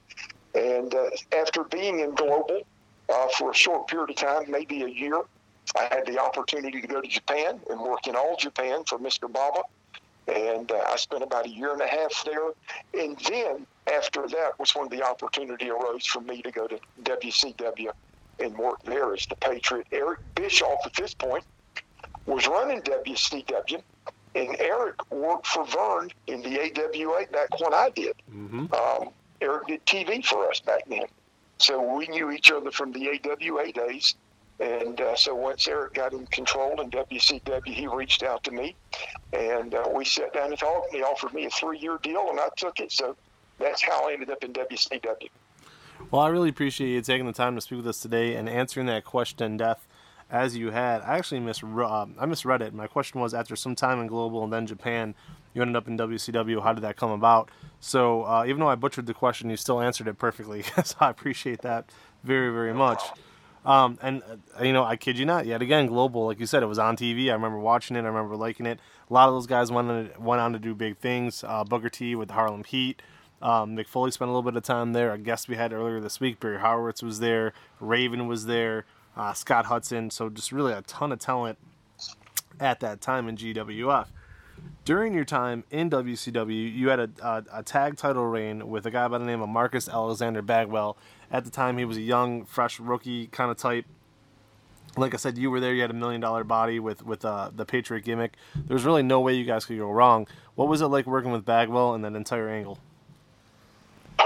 And 0.53 0.93
uh, 0.93 1.09
after 1.37 1.63
being 1.63 2.01
in 2.01 2.13
global 2.13 2.61
uh, 3.07 3.27
for 3.37 3.51
a 3.51 3.55
short 3.55 3.87
period 3.87 4.09
of 4.09 4.17
time, 4.17 4.51
maybe 4.51 4.83
a 4.83 4.87
year, 4.87 5.21
I 5.77 5.83
had 5.83 6.05
the 6.05 6.19
opportunity 6.19 6.81
to 6.81 6.87
go 6.87 6.99
to 6.99 7.07
Japan 7.07 7.61
and 7.69 7.79
work 7.79 8.07
in 8.07 8.15
all 8.17 8.35
Japan 8.35 8.83
for 8.85 8.99
Mr. 8.99 9.31
Baba 9.31 9.61
and 10.27 10.71
uh, 10.71 10.83
I 10.87 10.95
spent 10.97 11.23
about 11.23 11.45
a 11.45 11.49
year 11.49 11.71
and 11.73 11.81
a 11.81 11.87
half 11.87 12.23
there. 12.25 12.51
And 12.93 13.17
then 13.29 13.65
after 13.91 14.27
that 14.27 14.59
was 14.59 14.75
when 14.75 14.89
the 14.89 15.03
opportunity 15.03 15.69
arose 15.69 16.05
for 16.05 16.21
me 16.21 16.41
to 16.41 16.51
go 16.51 16.67
to 16.67 16.79
WCW 17.03 17.91
and 18.39 18.57
work 18.57 18.81
there 18.83 19.13
as 19.13 19.25
the 19.25 19.35
Patriot. 19.35 19.87
Eric 19.91 20.19
Bischoff 20.35 20.79
at 20.85 20.93
this 20.93 21.13
point 21.13 21.43
was 22.25 22.47
running 22.47 22.81
WCW, 22.81 23.81
and 24.35 24.55
Eric 24.59 25.11
worked 25.11 25.47
for 25.47 25.65
Verne 25.65 26.09
in 26.27 26.41
the 26.41 26.59
AWA 26.59 27.25
back 27.31 27.59
when 27.59 27.73
I 27.73 27.89
did. 27.89 28.15
Mm-hmm. 28.33 28.73
Um, 28.73 29.09
Eric 29.41 29.67
did 29.67 29.85
TV 29.85 30.25
for 30.25 30.49
us 30.49 30.59
back 30.59 30.83
then. 30.87 31.05
So 31.57 31.95
we 31.95 32.07
knew 32.07 32.31
each 32.31 32.51
other 32.51 32.71
from 32.71 32.91
the 32.91 33.09
AWA 33.09 33.71
days. 33.71 34.15
And 34.61 35.01
uh, 35.01 35.15
so 35.15 35.33
once 35.33 35.67
Eric 35.67 35.95
got 35.95 36.13
in 36.13 36.27
control 36.27 36.79
in 36.81 36.91
WCW, 36.91 37.67
he 37.67 37.87
reached 37.87 38.21
out 38.21 38.43
to 38.43 38.51
me, 38.51 38.75
and 39.33 39.73
uh, 39.73 39.89
we 39.93 40.05
sat 40.05 40.33
down 40.33 40.51
and 40.51 40.59
talked. 40.59 40.93
And 40.93 40.97
he 40.97 41.03
offered 41.03 41.33
me 41.33 41.45
a 41.45 41.49
three-year 41.49 41.97
deal, 42.03 42.29
and 42.29 42.39
I 42.39 42.47
took 42.55 42.79
it. 42.79 42.91
So 42.91 43.15
that's 43.57 43.81
how 43.81 44.07
I 44.07 44.13
ended 44.13 44.29
up 44.29 44.43
in 44.43 44.53
WCW. 44.53 45.29
Well, 46.11 46.21
I 46.21 46.29
really 46.29 46.49
appreciate 46.49 46.89
you 46.89 47.01
taking 47.01 47.25
the 47.25 47.33
time 47.33 47.55
to 47.55 47.61
speak 47.61 47.77
with 47.77 47.87
us 47.87 47.99
today 47.99 48.35
and 48.35 48.47
answering 48.47 48.85
that 48.85 49.03
question, 49.03 49.57
Death, 49.57 49.87
as 50.29 50.55
you 50.55 50.69
had. 50.69 51.01
I 51.01 51.17
actually 51.17 51.39
misread, 51.39 51.89
uh, 51.89 52.05
I 52.19 52.25
misread 52.27 52.61
it. 52.61 52.71
My 52.71 52.85
question 52.85 53.19
was 53.19 53.33
after 53.33 53.55
some 53.55 53.75
time 53.75 53.99
in 53.99 54.07
Global 54.07 54.43
and 54.43 54.53
then 54.53 54.67
Japan, 54.67 55.15
you 55.55 55.61
ended 55.63 55.75
up 55.75 55.87
in 55.87 55.97
WCW. 55.97 56.61
How 56.61 56.73
did 56.73 56.83
that 56.83 56.97
come 56.97 57.11
about? 57.11 57.49
So 57.79 58.23
uh, 58.25 58.45
even 58.45 58.59
though 58.59 58.69
I 58.69 58.75
butchered 58.75 59.07
the 59.07 59.13
question, 59.13 59.49
you 59.49 59.57
still 59.57 59.81
answered 59.81 60.07
it 60.07 60.19
perfectly. 60.19 60.63
so 60.83 60.97
I 60.99 61.09
appreciate 61.09 61.61
that 61.61 61.89
very, 62.23 62.51
very 62.51 62.73
much. 62.73 63.01
Um, 63.63 63.99
and 64.01 64.23
uh, 64.23 64.63
you 64.63 64.73
know, 64.73 64.83
I 64.83 64.95
kid 64.95 65.17
you 65.17 65.25
not. 65.25 65.45
Yet 65.45 65.61
again, 65.61 65.85
global, 65.85 66.25
like 66.25 66.39
you 66.39 66.45
said, 66.45 66.63
it 66.63 66.67
was 66.67 66.79
on 66.79 66.97
TV. 66.97 67.29
I 67.29 67.33
remember 67.33 67.59
watching 67.59 67.95
it. 67.95 68.01
I 68.01 68.07
remember 68.07 68.35
liking 68.35 68.65
it. 68.65 68.79
A 69.09 69.13
lot 69.13 69.27
of 69.27 69.35
those 69.35 69.47
guys 69.47 69.71
went 69.71 69.89
on, 69.89 70.09
went 70.19 70.41
on 70.41 70.53
to 70.53 70.59
do 70.59 70.73
big 70.73 70.97
things. 70.97 71.43
Uh, 71.47 71.63
Booker 71.63 71.89
T 71.89 72.15
with 72.15 72.29
the 72.29 72.33
Harlem 72.33 72.63
Heat. 72.63 73.01
Um, 73.41 73.77
Foley 73.85 74.11
spent 74.11 74.29
a 74.29 74.31
little 74.31 74.49
bit 74.49 74.55
of 74.55 74.63
time 74.63 74.93
there. 74.93 75.11
A 75.11 75.17
guest 75.17 75.47
we 75.47 75.55
had 75.55 75.73
earlier 75.73 75.99
this 75.99 76.19
week, 76.19 76.39
Barry 76.39 76.59
Horowitz 76.59 77.01
was 77.01 77.19
there. 77.19 77.53
Raven 77.79 78.27
was 78.27 78.45
there. 78.45 78.85
Uh, 79.15 79.33
Scott 79.33 79.65
Hudson. 79.65 80.09
So 80.09 80.29
just 80.29 80.51
really 80.51 80.73
a 80.73 80.81
ton 80.83 81.11
of 81.11 81.19
talent 81.19 81.57
at 82.59 82.79
that 82.81 83.01
time 83.01 83.27
in 83.27 83.35
GWF. 83.35 84.07
during 84.85 85.13
your 85.13 85.25
time 85.25 85.63
in 85.71 85.89
WCW, 85.89 86.75
you 86.75 86.89
had 86.89 86.99
a, 86.99 87.09
a, 87.21 87.43
a, 87.59 87.63
tag 87.63 87.97
title 87.97 88.25
reign 88.25 88.69
with 88.69 88.85
a 88.85 88.91
guy 88.91 89.07
by 89.07 89.17
the 89.17 89.25
name 89.25 89.41
of 89.41 89.49
Marcus 89.49 89.89
Alexander 89.89 90.41
Bagwell. 90.41 90.97
At 91.31 91.45
the 91.45 91.51
time, 91.51 91.77
he 91.77 91.85
was 91.85 91.97
a 91.97 92.01
young, 92.01 92.45
fresh 92.45 92.79
rookie 92.79 93.27
kind 93.27 93.49
of 93.49 93.57
type. 93.57 93.85
Like 94.97 95.13
I 95.13 95.17
said, 95.17 95.37
you 95.37 95.49
were 95.49 95.61
there. 95.61 95.73
You 95.73 95.81
had 95.81 95.91
a 95.91 95.95
million 95.95 96.19
dollar 96.19 96.43
body 96.43 96.79
with 96.79 97.05
with 97.05 97.23
uh, 97.23 97.51
the 97.55 97.65
Patriot 97.65 98.03
gimmick. 98.03 98.33
There 98.55 98.75
was 98.75 98.83
really 98.83 99.03
no 99.03 99.21
way 99.21 99.33
you 99.35 99.45
guys 99.45 99.63
could 99.65 99.77
go 99.77 99.89
wrong. 99.89 100.27
What 100.55 100.67
was 100.67 100.81
it 100.81 100.87
like 100.87 101.05
working 101.05 101.31
with 101.31 101.45
Bagwell 101.45 101.93
and 101.93 102.03
that 102.03 102.13
entire 102.13 102.49
angle? 102.49 102.77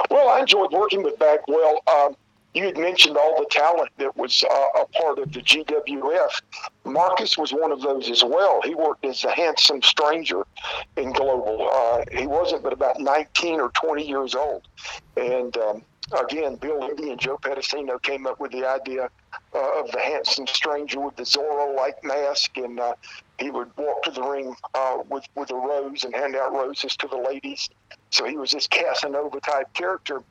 Well, 0.10 0.30
I 0.30 0.40
enjoyed 0.40 0.72
working 0.72 1.04
with 1.04 1.20
Bagwell. 1.20 1.82
Um, 1.88 2.16
you 2.56 2.64
had 2.64 2.78
mentioned 2.78 3.18
all 3.18 3.38
the 3.38 3.46
talent 3.52 3.90
that 3.98 4.16
was 4.16 4.44
uh, 4.50 4.82
a 4.82 4.86
part 4.88 5.20
of 5.20 5.32
the 5.34 5.42
GWF. 5.42 6.42
Marcus 6.86 7.38
was 7.38 7.52
one 7.52 7.72
of 7.72 7.82
those 7.82 8.10
as 8.10 8.24
well. 8.24 8.62
He 8.64 8.74
worked 8.74 9.04
as 9.06 9.26
a 9.26 9.32
handsome 9.32 9.82
stranger 9.82 10.44
in 10.96 11.12
Global. 11.12 11.70
Uh, 11.70 12.04
he 12.12 12.26
wasn't 12.26 12.64
but 12.64 12.72
about 12.72 13.00
19 13.00 13.60
or 13.60 13.70
20 13.70 14.08
years 14.08 14.36
old. 14.36 14.70
And 15.18 15.56
um, 15.58 15.84
again, 16.14 16.56
Bill 16.56 16.90
Eadie 16.92 17.12
and 17.12 17.20
Joe 17.20 17.38
Pedicino 17.38 18.02
came 18.02 18.28
up 18.28 18.40
with 18.40 18.52
the 18.52 18.66
idea 18.66 19.10
uh, 19.54 19.80
of 19.80 19.92
the 19.92 20.00
handsome 20.00 20.48
stranger 20.48 21.00
with 21.00 21.16
the 21.16 21.24
Zorro-like 21.24 22.04
mask, 22.04 22.58
and 22.58 22.80
uh, 22.80 22.94
he 23.40 23.50
would 23.50 23.76
walk 23.78 24.04
to 24.04 24.12
the 24.12 24.22
ring 24.22 24.56
uh, 24.74 24.98
with 25.10 25.26
with 25.36 25.52
a 25.52 25.56
rose 25.56 26.04
and 26.04 26.14
hand 26.16 26.36
out 26.36 26.54
roses 26.54 26.96
to 26.98 27.08
the 27.08 27.18
ladies. 27.18 27.70
So 28.12 28.26
he 28.26 28.38
was 28.38 28.52
this 28.52 28.68
Casanova 28.68 29.40
type 29.40 29.74
character. 29.74 30.22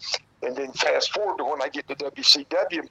And 0.43 0.55
then 0.55 0.73
fast 0.73 1.13
forward 1.13 1.39
to 1.39 1.45
when 1.45 1.63
I 1.63 1.69
get 1.69 1.89
to 1.89 1.95
WCW, 1.95 2.87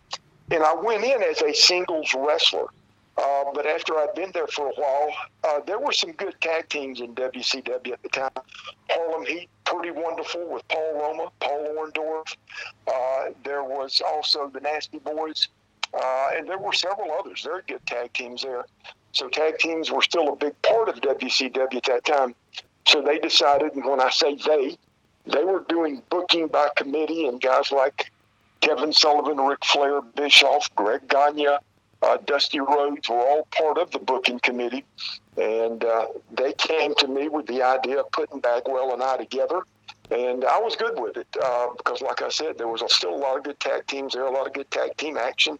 and 0.49 0.63
I 0.63 0.73
went 0.73 1.03
in 1.03 1.21
as 1.21 1.41
a 1.41 1.53
singles 1.53 2.13
wrestler. 2.15 2.65
Uh, 3.15 3.43
but 3.53 3.67
after 3.67 3.95
I'd 3.97 4.15
been 4.15 4.31
there 4.33 4.47
for 4.47 4.69
a 4.69 4.73
while, 4.73 5.13
uh, 5.43 5.59
there 5.67 5.77
were 5.77 5.91
some 5.91 6.13
good 6.13 6.35
tag 6.41 6.67
teams 6.69 6.99
in 6.99 7.13
WCW 7.13 7.93
at 7.93 8.01
the 8.01 8.09
time. 8.09 8.31
Harlem 8.89 9.25
Heat, 9.25 9.49
pretty 9.65 9.91
wonderful 9.91 10.47
with 10.47 10.67
Paul 10.67 10.93
Roma, 10.99 11.31
Paul 11.39 11.75
Orndorff. 11.77 12.35
Uh, 12.87 13.33
there 13.43 13.63
was 13.63 14.01
also 14.05 14.47
the 14.47 14.59
Nasty 14.61 14.97
Boys, 14.97 15.47
uh, 15.93 16.29
and 16.35 16.49
there 16.49 16.57
were 16.57 16.73
several 16.73 17.11
others. 17.11 17.41
Very 17.43 17.61
good 17.67 17.85
tag 17.85 18.13
teams 18.13 18.41
there. 18.41 18.65
So 19.11 19.29
tag 19.29 19.59
teams 19.59 19.91
were 19.91 20.01
still 20.01 20.29
a 20.29 20.35
big 20.35 20.59
part 20.63 20.89
of 20.89 20.95
WCW 21.01 21.75
at 21.75 21.83
that 21.83 22.05
time. 22.05 22.33
So 22.87 23.01
they 23.01 23.19
decided, 23.19 23.73
and 23.75 23.85
when 23.85 24.01
I 24.01 24.09
say 24.09 24.35
they, 24.35 24.77
they 25.25 25.43
were 25.43 25.63
doing 25.69 26.01
booking 26.09 26.47
by 26.47 26.69
committee, 26.75 27.27
and 27.27 27.39
guys 27.39 27.71
like 27.71 28.11
Kevin 28.61 28.91
Sullivan, 28.91 29.37
Ric 29.37 29.63
Flair, 29.63 30.01
Bischoff, 30.01 30.73
Greg 30.75 31.07
Gagne, 31.07 31.57
uh, 32.03 32.17
Dusty 32.25 32.59
Rhodes 32.59 33.09
were 33.09 33.15
all 33.17 33.47
part 33.51 33.77
of 33.77 33.91
the 33.91 33.99
booking 33.99 34.39
committee. 34.39 34.83
And 35.37 35.83
uh, 35.83 36.07
they 36.31 36.53
came 36.53 36.93
to 36.95 37.07
me 37.07 37.29
with 37.29 37.47
the 37.47 37.63
idea 37.63 38.01
of 38.01 38.11
putting 38.11 38.39
Bagwell 38.39 38.93
and 38.93 39.01
I 39.01 39.17
together. 39.17 39.61
And 40.11 40.45
I 40.45 40.59
was 40.59 40.75
good 40.75 40.99
with 40.99 41.17
it 41.17 41.27
uh, 41.41 41.67
because, 41.77 42.01
like 42.01 42.21
I 42.21 42.29
said, 42.29 42.57
there 42.57 42.67
was 42.67 42.83
still 42.93 43.15
a 43.15 43.17
lot 43.17 43.37
of 43.37 43.43
good 43.43 43.59
tag 43.59 43.87
teams 43.87 44.13
there, 44.13 44.25
a 44.25 44.31
lot 44.31 44.45
of 44.45 44.53
good 44.53 44.69
tag 44.69 44.95
team 44.97 45.17
action. 45.17 45.57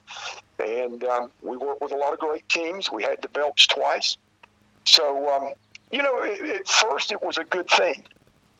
And 0.60 1.04
um, 1.06 1.32
we 1.42 1.58
worked 1.58 1.82
with 1.82 1.92
a 1.92 1.98
lot 1.98 2.14
of 2.14 2.20
great 2.20 2.48
teams. 2.50 2.92
We 2.92 3.04
had 3.04 3.22
the 3.22 3.30
belts 3.30 3.66
twice. 3.66 4.18
So, 4.86 5.30
um, 5.34 5.54
you 5.92 6.04
know, 6.04 6.22
it, 6.22 6.42
at 6.60 6.68
first 6.68 7.12
it 7.12 7.24
was 7.24 7.38
a 7.38 7.46
good 7.46 7.70
thing. 7.70 8.04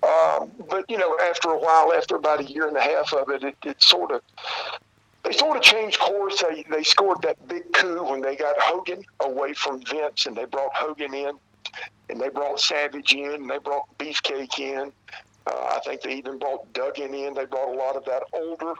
Um, 0.04 0.52
but 0.70 0.90
you 0.90 0.98
know, 0.98 1.18
after 1.30 1.50
a 1.50 1.58
while, 1.58 1.94
after 1.94 2.16
about 2.16 2.42
a 2.42 2.44
year 2.44 2.68
and 2.68 2.76
a 2.76 2.82
half 2.82 3.14
of 3.14 3.30
it, 3.30 3.44
it, 3.44 3.56
it 3.64 3.82
sort 3.82 4.12
of 4.12 4.22
they 5.24 5.32
sort 5.32 5.58
of 5.58 5.64
changed 5.64 6.00
course. 6.00 6.42
They 6.42 6.64
they 6.70 6.84
scored 6.84 7.22
that 7.22 7.48
big 7.48 7.72
coup 7.74 8.04
when 8.04 8.22
they 8.22 8.36
got 8.36 8.56
Hogan 8.60 9.04
away 9.22 9.54
from 9.54 9.84
Vince, 9.86 10.26
and 10.26 10.36
they 10.36 10.46
brought 10.46 10.74
Hogan 10.74 11.14
in, 11.14 11.38
and 12.10 12.20
they 12.20 12.30
brought 12.30 12.60
Savage 12.60 13.14
in, 13.14 13.34
and 13.34 13.50
they 13.50 13.60
brought 13.60 13.86
Beefcake 13.98 14.60
in. 14.60 14.92
Uh, 15.48 15.74
I 15.76 15.80
think 15.86 16.02
they 16.02 16.14
even 16.16 16.40
brought 16.40 16.72
Duggan 16.74 17.14
in. 17.14 17.34
They 17.34 17.46
brought 17.46 17.74
a 17.74 17.78
lot 17.78 17.96
of 17.96 18.06
that 18.06 18.24
older, 18.34 18.74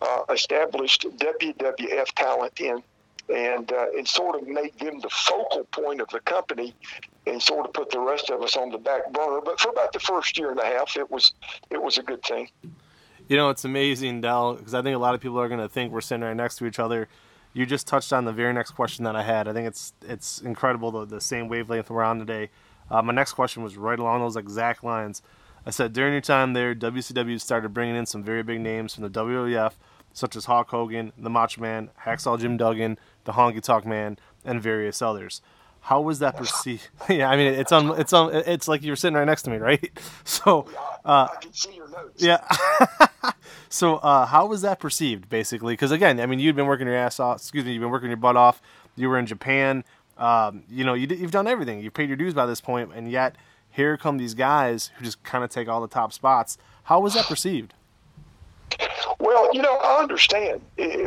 uh, 0.00 0.22
established 0.30 1.06
WWF 1.16 2.06
talent 2.14 2.60
in, 2.60 2.82
and 3.28 3.72
uh, 3.72 3.86
it 3.90 4.06
sort 4.06 4.40
of 4.40 4.46
made 4.46 4.78
them 4.78 5.00
the 5.00 5.10
focal 5.10 5.64
point 5.72 6.00
of 6.00 6.08
the 6.10 6.20
company 6.20 6.74
and 7.26 7.42
sort 7.42 7.66
of 7.66 7.72
put 7.72 7.90
the 7.90 7.98
rest 7.98 8.30
of 8.30 8.42
us 8.42 8.56
on 8.56 8.70
the 8.70 8.78
back 8.78 9.12
burner. 9.12 9.40
But 9.44 9.58
for 9.58 9.70
about 9.70 9.92
the 9.92 10.00
first 10.00 10.38
year 10.38 10.50
and 10.50 10.60
a 10.60 10.64
half, 10.64 10.96
it 10.96 11.10
was 11.10 11.32
it 11.70 11.82
was 11.82 11.98
a 11.98 12.02
good 12.02 12.22
thing. 12.22 12.48
You 13.26 13.38
know, 13.38 13.48
it's 13.48 13.64
amazing, 13.64 14.20
Del, 14.20 14.54
because 14.54 14.74
I 14.74 14.82
think 14.82 14.94
a 14.94 14.98
lot 14.98 15.14
of 15.14 15.20
people 15.20 15.40
are 15.40 15.48
going 15.48 15.60
to 15.60 15.68
think 15.68 15.92
we're 15.92 16.02
sitting 16.02 16.22
right 16.22 16.36
next 16.36 16.56
to 16.56 16.66
each 16.66 16.78
other. 16.78 17.08
You 17.54 17.64
just 17.64 17.86
touched 17.86 18.12
on 18.12 18.26
the 18.26 18.32
very 18.32 18.52
next 18.52 18.72
question 18.72 19.04
that 19.04 19.16
I 19.16 19.22
had. 19.22 19.48
I 19.48 19.52
think 19.54 19.66
it's 19.66 19.94
it's 20.02 20.42
incredible 20.42 20.90
the, 20.90 21.06
the 21.06 21.20
same 21.20 21.48
wavelength 21.48 21.88
we're 21.88 22.02
on 22.02 22.18
today. 22.18 22.50
Uh, 22.90 23.00
my 23.00 23.14
next 23.14 23.32
question 23.32 23.62
was 23.62 23.76
right 23.78 23.98
along 23.98 24.20
those 24.20 24.36
exact 24.36 24.84
lines. 24.84 25.22
I 25.64 25.70
said 25.70 25.94
during 25.94 26.12
your 26.12 26.20
time 26.20 26.52
there, 26.52 26.74
WCW 26.74 27.40
started 27.40 27.72
bringing 27.72 27.96
in 27.96 28.04
some 28.04 28.22
very 28.22 28.42
big 28.42 28.60
names 28.60 28.94
from 28.94 29.04
the 29.04 29.10
WWF, 29.10 29.72
such 30.12 30.36
as 30.36 30.44
Hulk 30.44 30.68
Hogan, 30.68 31.12
the 31.16 31.30
Macho 31.30 31.62
Man, 31.62 31.90
Hacksaw 32.04 32.38
Jim 32.38 32.58
Duggan, 32.58 32.98
the 33.24 33.32
Honky 33.32 33.62
Tonk 33.62 33.86
Man, 33.86 34.18
and 34.44 34.60
various 34.60 35.00
others. 35.00 35.40
How 35.84 36.00
was 36.00 36.20
that 36.20 36.38
perceived? 36.38 36.88
yeah, 37.10 37.28
I 37.28 37.36
mean, 37.36 37.52
it's 37.52 37.70
on, 37.70 38.00
it's 38.00 38.14
on, 38.14 38.34
it's 38.34 38.66
like 38.66 38.82
you're 38.82 38.96
sitting 38.96 39.16
right 39.16 39.26
next 39.26 39.42
to 39.42 39.50
me, 39.50 39.58
right? 39.58 39.90
So, 40.24 40.66
uh, 41.04 41.28
I 41.30 41.36
can 41.42 41.52
see 41.52 41.74
your 41.74 41.88
notes. 41.90 42.22
Yeah. 42.22 42.40
so, 43.68 43.96
uh, 43.96 44.24
how 44.24 44.46
was 44.46 44.62
that 44.62 44.80
perceived, 44.80 45.28
basically? 45.28 45.74
Because 45.74 45.90
again, 45.90 46.20
I 46.20 46.26
mean, 46.26 46.38
you'd 46.38 46.56
been 46.56 46.64
working 46.66 46.86
your 46.86 46.96
ass 46.96 47.20
off. 47.20 47.36
Excuse 47.36 47.66
me, 47.66 47.72
you've 47.72 47.82
been 47.82 47.90
working 47.90 48.08
your 48.08 48.16
butt 48.16 48.34
off. 48.34 48.62
You 48.96 49.10
were 49.10 49.18
in 49.18 49.26
Japan. 49.26 49.84
Um, 50.16 50.64
you 50.70 50.84
know, 50.84 50.94
you, 50.94 51.06
you've 51.06 51.30
done 51.30 51.46
everything. 51.46 51.80
You've 51.80 51.92
paid 51.92 52.08
your 52.08 52.16
dues 52.16 52.32
by 52.32 52.46
this 52.46 52.62
point, 52.62 52.90
and 52.94 53.10
yet 53.10 53.36
here 53.70 53.98
come 53.98 54.16
these 54.16 54.34
guys 54.34 54.90
who 54.96 55.04
just 55.04 55.22
kind 55.22 55.44
of 55.44 55.50
take 55.50 55.68
all 55.68 55.82
the 55.82 55.88
top 55.88 56.14
spots. 56.14 56.56
How 56.84 57.00
was 57.00 57.12
that 57.12 57.26
perceived? 57.26 57.74
Well, 59.18 59.54
you 59.54 59.62
know, 59.62 59.76
I 59.76 60.00
understand. 60.00 60.60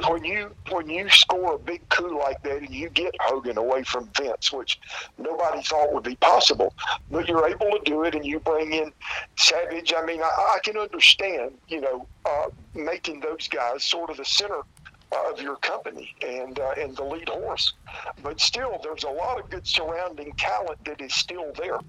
When 0.07 0.23
you 0.23 0.53
when 0.69 0.89
you 0.89 1.09
score 1.09 1.55
a 1.55 1.59
big 1.59 1.87
coup 1.89 2.19
like 2.19 2.41
that 2.43 2.57
and 2.57 2.73
you 2.73 2.89
get 2.89 3.15
Hogan 3.21 3.57
away 3.57 3.83
from 3.83 4.09
Vince, 4.15 4.51
which 4.51 4.79
nobody 5.17 5.61
thought 5.63 5.93
would 5.93 6.03
be 6.03 6.15
possible, 6.15 6.73
but 7.09 7.27
you're 7.27 7.47
able 7.47 7.71
to 7.71 7.81
do 7.83 8.03
it, 8.03 8.15
and 8.15 8.25
you 8.25 8.39
bring 8.39 8.73
in 8.73 8.91
Savage. 9.37 9.93
I 9.95 10.05
mean, 10.05 10.21
I, 10.21 10.25
I 10.55 10.59
can 10.63 10.77
understand, 10.77 11.53
you 11.67 11.81
know, 11.81 12.07
uh, 12.25 12.47
making 12.73 13.21
those 13.21 13.47
guys 13.47 13.83
sort 13.83 14.09
of 14.09 14.17
the 14.17 14.25
center 14.25 14.61
of 15.29 15.41
your 15.41 15.55
company 15.57 16.13
and 16.25 16.59
uh, 16.59 16.73
and 16.77 16.95
the 16.95 17.03
lead 17.03 17.29
horse, 17.29 17.73
but 18.21 18.39
still, 18.39 18.79
there's 18.83 19.03
a 19.03 19.09
lot 19.09 19.39
of 19.39 19.49
good 19.49 19.65
surrounding 19.65 20.33
talent 20.33 20.83
that 20.85 21.01
is 21.01 21.13
still 21.13 21.51
there 21.57 21.79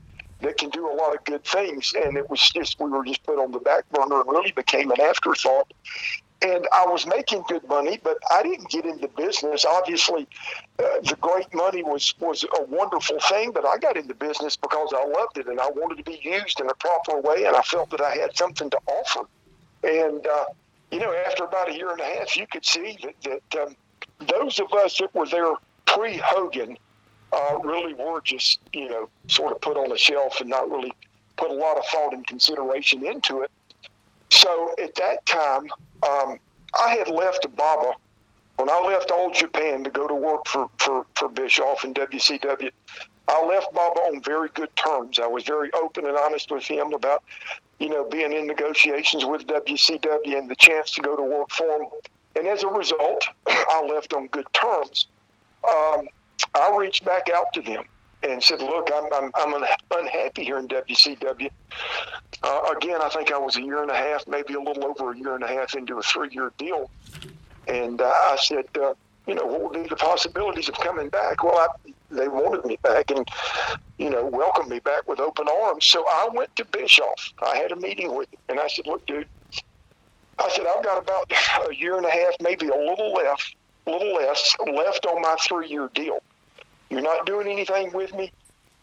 that 0.40 0.57
can 0.57 0.71
do 0.71 0.90
a 0.90 0.95
lot 0.95 1.14
of 1.14 1.25
good 1.25 1.45
things. 1.45 1.92
And 2.04 2.16
it 2.16 2.28
was 2.30 2.40
just, 2.50 2.78
we 2.80 2.90
were 2.90 3.04
just 3.04 3.23
put 3.25 3.38
on 3.38 3.52
the 3.52 3.59
back 3.59 3.88
burner 3.90 4.21
and 4.21 4.30
really 4.30 4.52
became 4.52 4.90
an 4.90 5.00
afterthought. 5.00 5.73
And 6.40 6.68
I 6.73 6.87
was 6.87 7.04
making 7.04 7.42
good 7.49 7.66
money, 7.68 7.99
but 8.00 8.16
I 8.30 8.45
didn't 8.45 8.68
get 8.68 8.85
into 8.85 9.09
business. 9.09 9.64
Obviously, 9.64 10.28
uh, 10.78 11.00
the 11.02 11.16
great 11.21 11.52
money 11.52 11.83
was, 11.83 12.14
was 12.21 12.45
a 12.45 12.62
wonderful 12.64 13.18
thing, 13.28 13.50
but 13.50 13.66
I 13.66 13.76
got 13.78 13.97
into 13.97 14.14
business 14.14 14.57
because 14.57 14.92
I 14.97 15.04
loved 15.04 15.38
it 15.38 15.49
and 15.49 15.61
I 15.61 15.68
wanted 15.71 15.99
to 15.99 16.04
be 16.04 16.21
used 16.23 16.61
in 16.61 16.71
a 16.71 16.75
proper 16.75 17.21
way. 17.21 17.45
And 17.45 17.57
I 17.57 17.62
felt 17.62 17.90
that 17.90 18.00
I 18.00 18.14
had 18.14 18.37
something 18.37 18.71
to 18.71 18.78
offer. 18.87 19.26
And, 19.83 20.25
uh, 20.25 20.45
you 20.92 21.00
know, 21.00 21.12
after 21.26 21.42
about 21.42 21.71
a 21.71 21.75
year 21.75 21.90
and 21.90 22.00
a 22.00 22.04
half, 22.04 22.37
you 22.37 22.47
could 22.47 22.64
see 22.64 22.97
that, 23.02 23.42
that 23.50 23.62
um, 23.62 23.76
those 24.28 24.61
of 24.61 24.73
us 24.73 24.97
that 24.99 25.12
were 25.16 25.26
there 25.26 25.54
pre 25.87 26.18
Hogan 26.18 26.78
uh, 27.32 27.58
really 27.62 27.94
were 27.94 28.20
just, 28.20 28.61
you 28.73 28.88
know, 28.88 29.08
sort 29.28 29.52
of 29.52 29.61
put 29.61 29.76
on 29.76 29.92
a 29.92 29.99
shelf 29.99 30.40
and 30.40 30.50
not 30.50 30.70
really 30.70 30.92
put 31.37 31.50
a 31.50 31.54
lot 31.54 31.76
of 31.76 31.85
thought 31.87 32.12
and 32.12 32.26
consideration 32.26 33.04
into 33.04 33.42
it. 33.42 33.50
So 34.30 34.75
at 34.82 34.94
that 34.97 35.25
time, 35.26 35.68
um, 36.08 36.38
I 36.78 36.90
had 36.97 37.08
left 37.08 37.47
Baba 37.56 37.92
when 38.56 38.68
I 38.68 38.80
left 38.80 39.11
All 39.11 39.30
Japan 39.30 39.85
to 39.85 39.90
go 39.90 40.06
to 40.08 40.14
work 40.14 40.47
for, 40.47 40.68
for, 40.78 41.06
for 41.14 41.28
Bischoff 41.28 41.85
and 41.85 41.94
WCW. 41.94 42.70
I 43.28 43.44
left 43.44 43.73
Baba 43.73 44.00
on 44.00 44.23
very 44.23 44.49
good 44.54 44.75
terms. 44.75 45.18
I 45.18 45.26
was 45.26 45.44
very 45.44 45.70
open 45.75 46.06
and 46.06 46.16
honest 46.16 46.50
with 46.50 46.64
him 46.64 46.92
about, 46.92 47.23
you 47.78 47.88
know, 47.88 48.04
being 48.08 48.32
in 48.32 48.47
negotiations 48.47 49.25
with 49.25 49.47
WCW 49.47 50.38
and 50.38 50.50
the 50.50 50.56
chance 50.56 50.90
to 50.92 51.02
go 51.02 51.14
to 51.14 51.23
work 51.23 51.50
for 51.50 51.66
him. 51.66 51.88
And 52.37 52.47
as 52.47 52.62
a 52.62 52.68
result, 52.68 53.25
I 53.47 53.87
left 53.92 54.12
on 54.12 54.28
good 54.28 54.47
terms. 54.52 55.06
Um, 55.68 56.08
I 56.54 56.76
reached 56.76 57.04
back 57.04 57.28
out 57.35 57.52
to 57.54 57.62
them 57.62 57.85
and 58.23 58.42
said, 58.42 58.61
"Look, 58.61 58.90
I'm 58.92 59.12
I'm, 59.12 59.30
I'm 59.35 59.64
unhappy 59.90 60.45
here 60.45 60.59
in 60.59 60.68
WCW. 60.68 61.50
Uh, 62.42 62.75
again, 62.76 63.00
I 63.02 63.09
think 63.09 63.33
I 63.33 63.38
was 63.38 63.57
a 63.57 63.62
year 63.62 63.83
and 63.83 63.90
a 63.90 63.97
half, 63.97 64.26
maybe 64.26 64.54
a 64.54 64.61
little 64.61 64.85
over 64.85 65.12
a 65.12 65.16
year 65.16 65.35
and 65.35 65.45
a 65.45 65.49
half 65.49 65.75
into 65.75 65.99
a 65.99 66.02
three-year 66.02 66.52
deal, 66.59 66.90
and 67.66 68.00
uh, 68.00 68.07
I 68.07 68.37
said, 68.40 68.66
uh, 68.80 68.95
you 69.26 69.35
know, 69.35 69.45
what 69.45 69.62
would 69.62 69.83
be 69.83 69.88
the 69.88 69.97
possibilities 69.97 70.68
of 70.68 70.75
coming 70.76 71.09
back? 71.09 71.42
Well, 71.42 71.57
I, 71.57 71.92
they 72.11 72.28
wanted 72.28 72.64
me 72.64 72.78
back 72.83 73.11
and 73.11 73.28
you 73.99 74.11
know 74.11 74.25
welcomed 74.25 74.71
me 74.71 74.78
back 74.80 75.09
with 75.09 75.21
open 75.21 75.47
arms. 75.49 75.85
So 75.85 76.04
I 76.09 76.28
went 76.33 76.54
to 76.57 76.64
Bischoff. 76.64 77.33
I 77.42 77.57
had 77.57 77.73
a 77.73 77.76
meeting 77.76 78.14
with 78.14 78.33
him, 78.33 78.40
and 78.49 78.61
I 78.61 78.68
said, 78.68 78.87
"Look, 78.87 79.07
dude." 79.07 79.26
I 80.40 80.49
said, 80.50 80.66
I've 80.66 80.85
got 80.85 81.02
about 81.02 81.33
a 81.68 81.75
year 81.75 81.97
and 81.97 82.07
a 82.07 82.11
half, 82.11 82.35
maybe 82.40 82.68
a 82.68 82.76
little 82.76 83.12
left, 83.12 83.57
a 83.88 83.90
little 83.90 84.14
less 84.14 84.54
left 84.73 85.04
on 85.07 85.21
my 85.21 85.37
three-year 85.49 85.90
deal. 85.95 86.21
You're 86.90 87.02
not 87.02 87.26
doing 87.26 87.49
anything 87.49 87.92
with 87.92 88.14
me. 88.14 88.33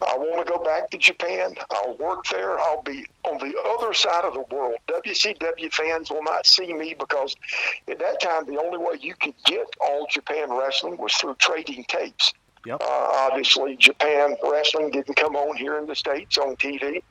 I 0.02 0.18
want 0.18 0.46
to 0.46 0.52
go 0.52 0.62
back 0.62 0.90
to 0.92 0.98
Japan. 0.98 1.56
I'll 1.72 1.96
work 1.98 2.26
there. 2.30 2.60
I'll 2.60 2.82
be 2.82 3.06
on 3.24 3.38
the 3.38 3.58
other 3.66 3.94
side 3.94 4.26
of 4.26 4.34
the 4.34 4.44
world. 4.54 4.76
WCW 4.88 5.72
fans 5.72 6.10
will 6.10 6.24
not 6.24 6.46
see 6.46 6.74
me 6.74 6.96
because 6.98 7.36
at 7.88 8.00
that 8.00 8.20
time, 8.20 8.46
the 8.46 8.60
only 8.60 8.78
way 8.78 8.98
you 9.00 9.16
could 9.16 9.34
get 9.46 9.66
all 9.82 10.06
Japan 10.10 10.52
wrestling 10.52 10.98
was 10.98 11.14
through 11.14 11.36
trading 11.36 11.86
tapes. 11.88 12.34
Yep. 12.66 12.82
Uh, 12.82 13.28
obviously, 13.30 13.78
Japan 13.78 14.36
wrestling 14.44 14.92
didn't 14.92 15.16
come 15.16 15.36
on 15.36 15.56
here 15.56 15.78
in 15.78 15.86
the 15.86 15.96
States 15.96 16.38
on 16.38 16.56
TV. 16.58 17.02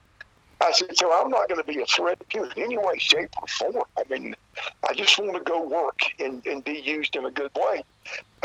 I 0.60 0.72
said, 0.72 0.96
so 0.96 1.12
I'm 1.12 1.30
not 1.30 1.48
going 1.48 1.60
to 1.60 1.66
be 1.66 1.80
a 1.80 1.86
threat 1.86 2.18
to 2.30 2.38
you 2.38 2.44
in 2.44 2.62
any 2.62 2.78
way, 2.78 2.98
shape, 2.98 3.30
or 3.40 3.46
form. 3.48 3.84
I 3.98 4.02
mean, 4.08 4.34
I 4.88 4.94
just 4.94 5.18
want 5.18 5.34
to 5.34 5.40
go 5.40 5.66
work 5.66 6.00
and, 6.18 6.44
and 6.46 6.62
be 6.64 6.80
used 6.80 7.16
in 7.16 7.24
a 7.24 7.30
good 7.30 7.50
way. 7.54 7.84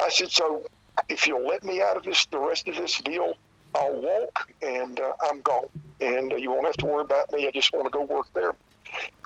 I 0.01 0.10
said, 0.10 0.32
so 0.32 0.63
if 1.08 1.27
you'll 1.27 1.48
let 1.48 1.63
me 1.63 1.82
out 1.82 1.98
of 1.98 2.03
this, 2.03 2.25
the 2.27 2.39
rest 2.39 2.68
of 2.68 2.75
this 2.75 3.00
deal, 3.00 3.36
I'll 3.75 4.01
walk 4.01 4.51
and 4.62 5.00
uh, 5.00 5.13
I'm 5.29 5.41
gone. 5.41 5.68
And 6.01 6.34
uh, 6.34 6.36
you 6.36 6.51
won't 6.51 6.65
have 6.65 6.77
to 6.77 6.86
worry 6.86 7.01
about 7.01 7.32
me. 7.32 7.48
I 7.48 7.51
just 7.51 7.74
want 7.74 7.86
to 7.86 7.91
go 7.91 8.03
work 8.03 8.27
there. 8.34 8.56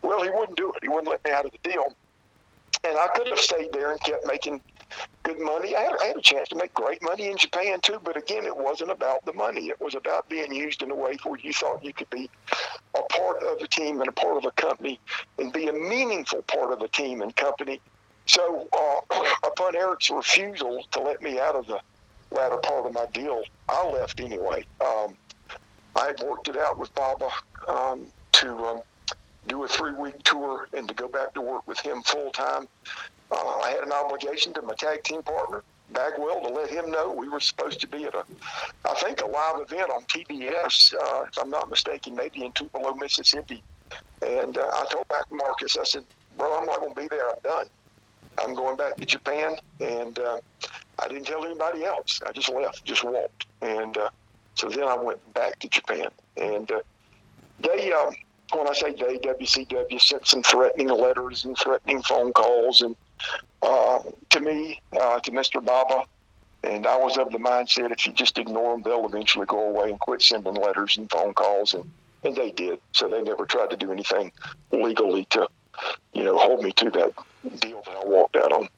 Well, 0.01 0.22
he 0.24 0.30
wouldn't 0.30 0.58
do 0.58 0.72
it. 0.72 0.80
He 0.82 0.89
wouldn't 0.89 1.08
let 1.08 1.24
me 1.24 1.32
out 1.32 1.46
of 1.46 1.51
the 1.51 1.70
deal. 1.70 1.96
And 2.84 2.98
I 2.98 3.08
could 3.15 3.27
have 3.27 3.39
stayed 3.39 3.72
there 3.72 3.92
and 3.92 4.01
kept 4.01 4.25
making 4.27 4.60
good 5.24 5.39
money. 5.39 5.75
I 5.75 5.82
had, 5.82 5.94
I 6.01 6.06
had 6.08 6.18
a 6.18 6.22
chance 6.22 6.50
to 6.50 6.56
make 6.56 6.74
great 6.74 7.01
money 7.01 7.27
in 7.27 7.38
Japan 7.38 7.80
too, 7.82 8.00
but 8.03 8.18
again, 8.18 8.46
it 8.46 8.56
wasn't 8.56 8.92
about 8.92 9.25
the 9.25 9.34
money. 9.34 9.70
It 9.70 9.80
was 9.80 9.96
about 9.96 10.27
being 10.30 10.53
used 10.53 10.84
in 10.84 10.92
a 10.92 10.96
way 10.96 11.18
where 11.24 11.39
you 11.39 11.53
thought 11.53 11.84
you 11.84 11.94
could 11.94 12.10
be 12.10 12.30
a 12.96 13.01
part 13.03 13.42
of 13.44 13.62
a 13.62 13.68
team 13.68 14.01
and 14.01 14.10
a 14.10 14.12
part 14.12 14.38
of 14.38 14.46
a 14.46 14.51
company 14.51 15.00
and 15.39 15.53
be 15.53 15.68
a 15.68 15.74
meaningful 15.74 16.42
part 16.44 16.72
of 16.74 16.82
a 16.82 16.88
team 16.89 17.22
and 17.22 17.36
company. 17.36 17.80
So, 18.25 18.68
uh, 18.72 19.25
upon 19.44 19.75
Eric's 19.75 20.10
refusal 20.10 20.84
to 20.92 21.00
let 21.01 21.22
me 21.22 21.39
out 21.39 21.56
of 21.56 21.68
the 21.68 21.80
latter 22.32 22.58
part 22.58 22.86
of 22.86 22.94
my 22.94 23.06
deal, 23.13 23.44
I 23.70 23.88
left 23.88 24.20
anyway. 24.20 24.65
Um, 24.82 25.15
I 25.96 26.08
had 26.08 26.20
worked 26.22 26.48
it 26.48 26.58
out 26.58 26.80
with 26.80 26.94
Baba 26.96 27.30
um, 27.68 28.08
to 28.34 28.58
um, 28.65 28.82
do 29.48 29.63
a 29.63 29.68
three 29.68 29.94
week 29.94 30.22
tour 30.24 30.68
and 30.74 30.88
to 30.88 30.94
go 30.94 31.08
back 31.08 31.34
to 31.34 31.42
work 31.42 31.68
with 31.68 31.80
him 31.80 32.01
full 32.03 32.32
time. 32.32 32.68
Uh, 33.32 33.60
I 33.63 33.72
had 33.72 33.84
an 33.84 33.92
obligation 33.92 34.53
to 34.53 34.62
my 34.62 34.74
tag 34.75 35.03
team 35.03 35.22
partner, 35.24 35.63
Bagwell, 35.92 36.42
to 36.42 36.50
let 36.50 36.70
him 36.70 36.92
know 36.92 37.12
we 37.12 37.30
were 37.30 37.39
supposed 37.39 37.80
to 37.82 37.88
be 37.88 38.06
at 38.06 38.15
a, 38.15 38.24
I 38.86 38.94
think, 38.96 39.22
a 39.22 39.25
live 39.25 39.62
event 39.62 39.92
on 39.92 40.03
TBS, 40.03 40.94
uh, 40.94 41.25
if 41.27 41.38
I'm 41.39 41.50
not 41.50 41.70
mistaken, 41.70 42.15
maybe 42.15 42.46
in 42.46 42.51
Tupelo, 42.51 42.94
Mississippi. 42.96 43.63
And 44.22 44.58
uh, 44.58 44.62
I 44.62 44.86
told 44.89 45.08
back 45.08 45.25
Marcus, 45.32 45.77
I 45.77 45.84
said, 45.84 46.06
bro, 46.38 46.60
I'm 46.60 46.65
not 46.65 46.80
going 46.80 46.94
to 46.94 47.01
be 47.01 47.08
there. 47.08 47.30
I'm 47.30 47.36
done. 47.44 47.68
I'm 48.40 48.54
going 48.54 48.78
back 48.78 48.98
to 48.98 49.06
Japan. 49.06 49.56
And 49.80 50.18
uh, 50.20 50.40
I 51.00 51.08
didn't 51.08 51.25
tell 51.25 51.46
anybody 51.46 51.84
else. 51.84 52.22
I 52.25 52.32
just 52.32 52.50
left, 52.50 52.84
just 52.86 53.04
walked. 53.04 53.46
And 53.62 53.98
uh, 53.98 54.10
so 54.56 54.70
then 54.70 54.84
I 54.84 54.96
went 54.96 55.34
back 55.34 55.60
to 55.60 55.70
Japan. 55.70 56.08
And 56.38 56.72
uh, 56.72 56.82
they, 57.60 57.92
um, 57.92 58.16
when 58.54 58.68
I 58.68 58.74
say 58.74 58.92
they, 58.92 59.18
WCW 59.18 60.00
sent 60.00 60.28
some 60.28 60.44
threatening 60.44 60.90
letters 60.90 61.46
and 61.46 61.58
threatening 61.58 62.02
phone 62.04 62.34
calls 62.34 62.82
and 62.82 62.96
uh, 63.62 64.00
to 64.30 64.40
me, 64.40 64.82
uh, 65.00 65.20
to 65.20 65.32
Mr. 65.32 65.63
Baba, 65.63 66.04
and 66.63 66.86
I 66.86 66.98
was 66.98 67.18
of 67.18 67.32
the 67.32 67.38
mindset 67.38 67.92
if 67.92 68.06
you 68.06 68.13
just 68.13 68.38
ignore 68.38 68.74
them, 68.74 68.84
they'll 68.84 69.06
eventually 69.06 69.46
go 69.46 69.70
away 69.70 69.90
and 69.90 70.00
quit 70.00 70.22
sending 70.22 70.56
letters 70.56 70.98
and 70.98 71.10
phone 71.10 71.34
calls, 71.34 71.74
and 71.74 71.90
and 72.24 72.36
they 72.36 72.52
did. 72.52 72.80
So 72.94 73.10
they 73.10 73.22
never 73.22 73.46
tried 73.46 73.70
to 73.72 73.78
do 73.78 73.92
anything 73.92 74.32
legally 74.72 75.25
to, 75.32 75.48
you 76.13 76.24
know, 76.24 76.38
hold 76.38 76.63
me 76.63 76.72
to 76.74 76.90
that 76.92 77.13
deal 77.50 77.81
that 77.85 77.95
I 77.95 78.05
walked 78.05 78.35
out 78.35 78.51
on. 78.51 78.69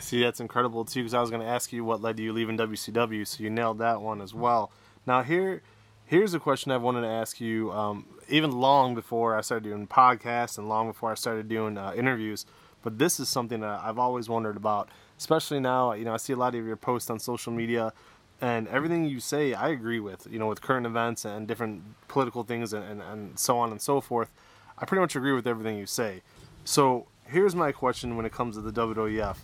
See, 0.00 0.22
that's 0.22 0.40
incredible 0.40 0.84
too, 0.84 1.00
because 1.00 1.14
I 1.14 1.20
was 1.20 1.30
going 1.30 1.42
to 1.42 1.48
ask 1.48 1.72
you 1.72 1.84
what 1.84 2.00
led 2.00 2.16
to 2.16 2.22
you 2.22 2.32
leaving 2.32 2.56
WCW, 2.56 3.26
so 3.26 3.42
you 3.42 3.50
nailed 3.50 3.78
that 3.78 4.00
one 4.00 4.20
as 4.20 4.32
well. 4.32 4.70
Now 5.06 5.22
here, 5.22 5.62
here's 6.06 6.34
a 6.34 6.40
question 6.40 6.72
I've 6.72 6.82
wanted 6.82 7.02
to 7.02 7.08
ask 7.08 7.40
you. 7.40 7.70
Um, 7.72 8.06
even 8.28 8.52
long 8.52 8.94
before 8.94 9.36
I 9.36 9.42
started 9.42 9.64
doing 9.64 9.86
podcasts 9.86 10.56
and 10.56 10.68
long 10.68 10.88
before 10.88 11.10
I 11.10 11.14
started 11.14 11.48
doing 11.48 11.76
uh, 11.76 11.92
interviews, 11.94 12.46
but 12.82 12.98
this 12.98 13.20
is 13.20 13.28
something 13.28 13.60
that 13.60 13.80
I've 13.82 13.98
always 13.98 14.28
wondered 14.28 14.56
about, 14.56 14.88
especially 15.18 15.60
now. 15.60 15.92
You 15.92 16.04
know, 16.04 16.14
I 16.14 16.16
see 16.16 16.32
a 16.32 16.36
lot 16.36 16.54
of 16.54 16.64
your 16.64 16.76
posts 16.76 17.10
on 17.10 17.18
social 17.18 17.52
media, 17.52 17.92
and 18.40 18.66
everything 18.68 19.04
you 19.04 19.20
say, 19.20 19.52
I 19.52 19.68
agree 19.68 20.00
with. 20.00 20.26
You 20.30 20.38
know, 20.38 20.48
with 20.48 20.62
current 20.62 20.86
events 20.86 21.24
and 21.24 21.46
different 21.46 21.82
political 22.08 22.42
things 22.44 22.72
and, 22.72 22.84
and, 22.84 23.02
and 23.02 23.38
so 23.38 23.58
on 23.58 23.70
and 23.70 23.80
so 23.80 24.00
forth. 24.00 24.30
I 24.78 24.86
pretty 24.86 25.00
much 25.00 25.14
agree 25.14 25.32
with 25.32 25.46
everything 25.46 25.78
you 25.78 25.86
say. 25.86 26.22
So 26.64 27.06
here's 27.26 27.54
my 27.54 27.72
question 27.72 28.16
when 28.16 28.26
it 28.26 28.32
comes 28.32 28.56
to 28.56 28.62
the 28.62 28.72
WWF. 28.72 29.36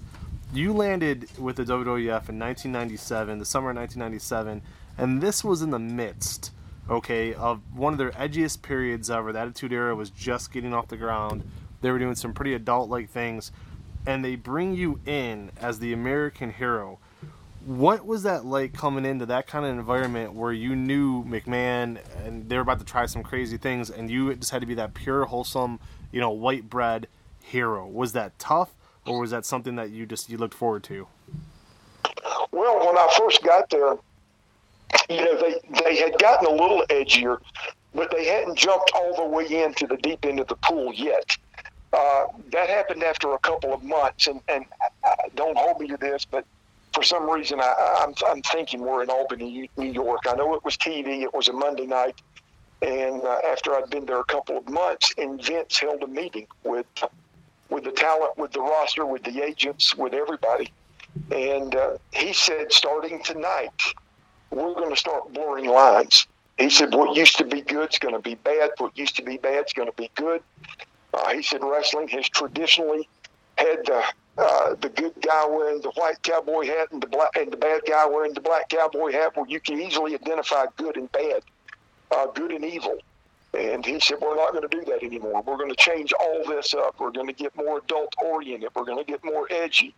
You 0.53 0.73
landed 0.73 1.29
with 1.39 1.57
the 1.57 1.65
WWF 1.65 2.29
in 2.29 2.39
1997, 2.39 3.39
the 3.39 3.45
summer 3.45 3.71
of 3.71 3.77
1997, 3.77 4.63
and 4.99 5.21
this 5.21 5.45
was 5.45 5.63
in 5.63 5.71
the 5.71 5.79
midst, 5.79 6.51
okay, 6.89 7.35
of 7.35 7.61
one 7.75 7.93
of 7.93 7.99
their 7.99 8.11
edgiest 8.13 8.63
periods 8.63 9.11
ever. 9.11 9.33
The 9.33 9.39
Attitude 9.41 9.73
Era 9.73 9.95
was 9.95 10.11
just 10.11 10.53
getting 10.53 10.75
off 10.75 10.89
the 10.89 10.97
ground. 10.97 11.45
They 11.81 11.91
were 11.91 11.99
doing 11.99 12.17
some 12.17 12.35
pretty 12.35 12.55
adult-like 12.55 13.11
things, 13.11 13.53
and 14.07 14.25
they 14.25 14.35
bring 14.35 14.75
you 14.75 15.01
in 15.07 15.51
as 15.61 15.79
the 15.79 15.93
American 15.93 16.53
hero. 16.53 16.99
What 17.65 18.07
was 18.07 18.23
that 18.25 18.45
like 18.45 18.73
coming 18.73 19.05
into 19.05 19.27
that 19.27 19.47
kind 19.47 19.65
of 19.65 19.79
environment 19.79 20.33
where 20.33 20.53
you 20.53 20.75
knew 20.75 21.23
McMahon 21.25 21.99
and 22.25 22.49
they 22.49 22.57
were 22.57 22.63
about 22.63 22.79
to 22.79 22.85
try 22.85 23.07
some 23.07 23.23
crazy 23.23 23.57
things, 23.57 23.91
and 23.91 24.11
you 24.11 24.35
just 24.35 24.51
had 24.51 24.63
to 24.63 24.67
be 24.67 24.75
that 24.75 24.95
pure, 24.95 25.27
wholesome, 25.27 25.79
you 26.11 26.21
know, 26.21 26.31
white 26.31 26.69
bread 26.69 27.07
hero? 27.51 27.87
Was 27.87 28.13
that 28.13 28.39
tough, 28.39 28.71
or 29.07 29.21
was 29.21 29.31
that 29.31 29.45
something 29.45 29.77
that 29.77 29.91
you 29.91 30.07
just 30.07 30.31
you 30.31 30.39
looked 30.39 30.55
forward 30.55 30.83
to? 30.85 31.07
Well, 32.53 32.87
when 32.87 32.97
I 32.97 33.09
first 33.17 33.43
got 33.43 33.69
there, 33.71 33.95
you 35.09 35.25
know, 35.25 35.41
they 35.41 35.61
they 35.85 35.97
had 35.97 36.19
gotten 36.19 36.47
a 36.47 36.51
little 36.51 36.85
edgier, 36.89 37.39
but 37.95 38.11
they 38.11 38.25
hadn't 38.25 38.57
jumped 38.57 38.93
all 38.95 39.15
the 39.17 39.25
way 39.25 39.63
into 39.63 39.87
the 39.87 39.97
deep 39.99 40.25
end 40.25 40.41
of 40.41 40.49
the 40.49 40.57
pool 40.57 40.93
yet. 40.95 41.37
Uh, 41.93 42.27
that 42.53 42.69
happened 42.69 43.03
after 43.03 43.33
a 43.33 43.39
couple 43.41 43.75
of 43.75 43.83
months, 43.83 44.29
and, 44.29 44.41
and 44.49 44.65
uh, 45.03 45.15
don't 45.35 45.59
hold 45.59 45.81
me 45.81 45.89
to 45.89 45.97
this, 45.97 46.25
but 46.25 46.45
for 46.93 47.03
some 47.03 47.29
reason 47.29 47.61
I, 47.61 48.05
I'm, 48.05 48.15
I'm 48.29 48.43
thinking 48.43 48.81
we're 48.81 49.03
in 49.03 49.11
Albany, 49.11 49.69
New 49.77 49.93
York. 49.93 50.21
I 50.29 50.35
know 50.35 50.55
it 50.55 50.65
was 50.65 50.77
TV. 50.77 51.23
It 51.23 51.35
was 51.35 51.49
a 51.49 51.53
Monday 51.53 51.87
night, 51.87 52.21
and 52.83 53.23
uh, 53.23 53.39
after 53.51 53.75
I'd 53.75 53.91
been 53.91 54.07
there 54.07 54.21
a 54.21 54.25
couple 54.25 54.57
of 54.57 54.69
months, 54.69 55.13
and 55.19 55.43
Vince 55.43 55.81
held 55.81 56.03
a 56.05 56.07
meeting 56.07 56.47
with 56.63 56.87
with 57.71 57.85
the 57.85 57.93
talent, 57.93 58.37
with 58.37 58.53
the 58.53 58.61
roster, 58.61 59.07
with 59.07 59.23
the 59.23 59.43
agents, 59.43 59.97
with 59.97 60.13
everybody, 60.13 60.71
and 61.31 61.75
uh, 61.75 61.97
he 62.13 62.33
said, 62.33 62.73
starting 62.73 63.23
tonight, 63.23 63.83
we're 64.51 64.75
going 64.75 64.91
to 64.91 64.97
start 64.97 65.33
blurring 65.33 65.67
lines. 65.67 66.27
He 66.59 66.71
said, 66.71 66.93
what 66.93 67.17
used 67.17 67.39
to 67.39 67.45
be 67.45 67.63
good 67.63 67.91
is 67.93 67.99
going 67.99 68.15
to 68.15 68.21
be 68.21 68.35
bad. 68.35 68.71
What 68.79 68.97
used 68.99 69.17
to 69.17 69.23
be 69.23 69.39
bad 69.39 69.65
is 69.67 69.73
going 69.73 69.89
to 69.89 69.97
be 69.97 70.11
good. 70.15 70.43
Uh, 71.15 71.33
he 71.33 71.43
said 71.43 71.63
wrestling 71.63 72.09
has 72.09 72.29
traditionally 72.29 73.09
had 73.57 73.85
the 73.87 74.03
uh, 74.39 74.75
the 74.81 74.89
good 74.89 75.13
guy 75.21 75.47
wearing 75.49 75.81
the 75.83 75.91
white 75.91 76.23
cowboy 76.23 76.65
hat 76.65 76.91
and 76.93 77.03
the 77.03 77.07
black 77.07 77.37
and 77.37 77.53
the 77.53 77.57
bad 77.57 77.83
guy 77.87 78.07
wearing 78.07 78.33
the 78.33 78.41
black 78.41 78.69
cowboy 78.69 79.13
hat, 79.13 79.37
where 79.37 79.47
you 79.49 79.61
can 79.61 79.79
easily 79.81 80.15
identify 80.15 80.65
good 80.77 80.97
and 80.97 81.11
bad, 81.13 81.43
uh, 82.13 82.27
good 82.29 82.53
and 82.53 82.65
evil. 82.65 82.97
And 83.53 83.85
he 83.85 83.99
said, 83.99 84.19
we're 84.21 84.37
not 84.37 84.53
going 84.53 84.69
to 84.69 84.69
do 84.69 84.85
that 84.85 85.03
anymore. 85.03 85.43
We're 85.45 85.57
going 85.57 85.71
to 85.71 85.77
change 85.77 86.13
all 86.21 86.43
this 86.47 86.73
up. 86.73 86.97
We're 87.01 87.11
going 87.11 87.27
to 87.27 87.33
get 87.33 87.55
more 87.57 87.79
adult 87.79 88.15
oriented. 88.25 88.71
We're 88.75 88.85
going 88.85 89.05
to 89.05 89.11
get 89.11 89.25
more 89.25 89.49
edgy. 89.51 89.95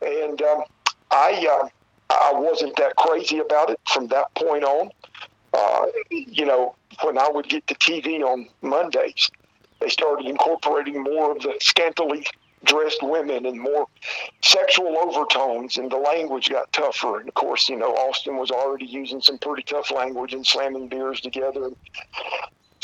And 0.00 0.40
um, 0.42 0.62
I, 1.10 1.46
uh, 1.50 1.68
I 2.10 2.32
wasn't 2.34 2.76
that 2.76 2.94
crazy 2.96 3.38
about 3.38 3.70
it 3.70 3.80
from 3.86 4.06
that 4.08 4.32
point 4.34 4.64
on. 4.64 4.90
Uh, 5.52 5.86
you 6.10 6.44
know, 6.44 6.76
when 7.02 7.18
I 7.18 7.28
would 7.28 7.48
get 7.48 7.66
to 7.66 7.74
TV 7.74 8.20
on 8.22 8.48
Mondays, 8.62 9.30
they 9.80 9.88
started 9.88 10.26
incorporating 10.26 11.02
more 11.02 11.32
of 11.32 11.42
the 11.42 11.54
scantily 11.60 12.24
dressed 12.64 13.02
women 13.02 13.46
and 13.46 13.60
more 13.60 13.86
sexual 14.42 14.96
overtones, 14.98 15.76
and 15.76 15.90
the 15.90 15.96
language 15.96 16.48
got 16.48 16.72
tougher. 16.72 17.20
And 17.20 17.28
of 17.28 17.34
course, 17.34 17.68
you 17.68 17.76
know, 17.76 17.92
Austin 17.92 18.36
was 18.36 18.50
already 18.50 18.86
using 18.86 19.20
some 19.20 19.38
pretty 19.38 19.62
tough 19.62 19.90
language 19.90 20.32
and 20.32 20.46
slamming 20.46 20.88
beers 20.88 21.20
together. 21.20 21.70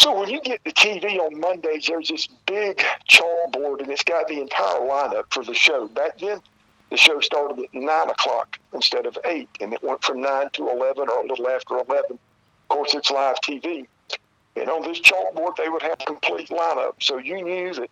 So 0.00 0.18
when 0.18 0.30
you 0.30 0.40
get 0.40 0.64
the 0.64 0.72
TV 0.72 1.18
on 1.18 1.38
Mondays, 1.38 1.84
there's 1.86 2.08
this 2.08 2.26
big 2.46 2.82
chalkboard, 3.10 3.82
and 3.82 3.90
it's 3.90 4.02
got 4.02 4.28
the 4.28 4.40
entire 4.40 4.80
lineup 4.80 5.24
for 5.28 5.44
the 5.44 5.52
show. 5.52 5.88
Back 5.88 6.16
then, 6.16 6.40
the 6.88 6.96
show 6.96 7.20
started 7.20 7.62
at 7.62 7.74
nine 7.74 8.08
o'clock 8.08 8.58
instead 8.72 9.04
of 9.04 9.18
eight, 9.26 9.50
and 9.60 9.74
it 9.74 9.82
went 9.82 10.02
from 10.02 10.22
nine 10.22 10.48
to 10.54 10.70
eleven 10.70 11.10
or 11.10 11.22
a 11.22 11.26
little 11.26 11.46
after 11.48 11.74
eleven. 11.74 12.12
Of 12.12 12.68
course, 12.68 12.94
it's 12.94 13.10
live 13.10 13.42
TV. 13.42 13.86
And 14.56 14.70
on 14.70 14.80
this 14.84 15.00
chalkboard, 15.00 15.56
they 15.56 15.68
would 15.68 15.82
have 15.82 15.98
complete 15.98 16.48
lineup. 16.48 16.94
So 17.00 17.18
you 17.18 17.44
knew 17.44 17.74
that. 17.74 17.90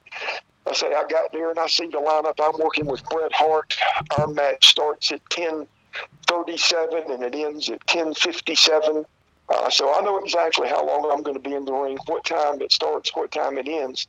I 0.67 0.73
say 0.73 0.87
I 0.87 1.05
got 1.11 1.31
there 1.33 1.51
and 1.51 1.59
I 1.59 1.67
see 1.67 1.89
the 1.89 1.99
lineup. 1.99 2.41
I'm 2.43 2.59
working 2.59 2.87
with 2.87 3.05
Bret 3.11 3.35
Hart. 3.35 3.77
Our 4.17 4.29
match 4.29 4.67
starts 4.69 5.13
at 5.13 5.21
10:37 5.29 7.11
and 7.11 7.23
it 7.23 7.35
ends 7.35 7.69
at 7.69 7.87
10:57. 7.87 9.05
Uh, 9.49 9.71
so 9.71 9.95
I 9.95 10.03
know 10.03 10.19
exactly 10.19 10.69
how 10.69 10.87
long 10.87 11.11
I'm 11.11 11.23
going 11.23 11.37
to 11.37 11.43
be 11.43 11.55
in 11.55 11.65
the 11.65 11.73
ring, 11.73 11.99
what 12.07 12.25
time 12.25 12.61
it 12.61 12.73
starts, 12.73 13.15
what 13.15 13.33
time 13.33 13.57
it 13.59 13.67
ends. 13.67 14.07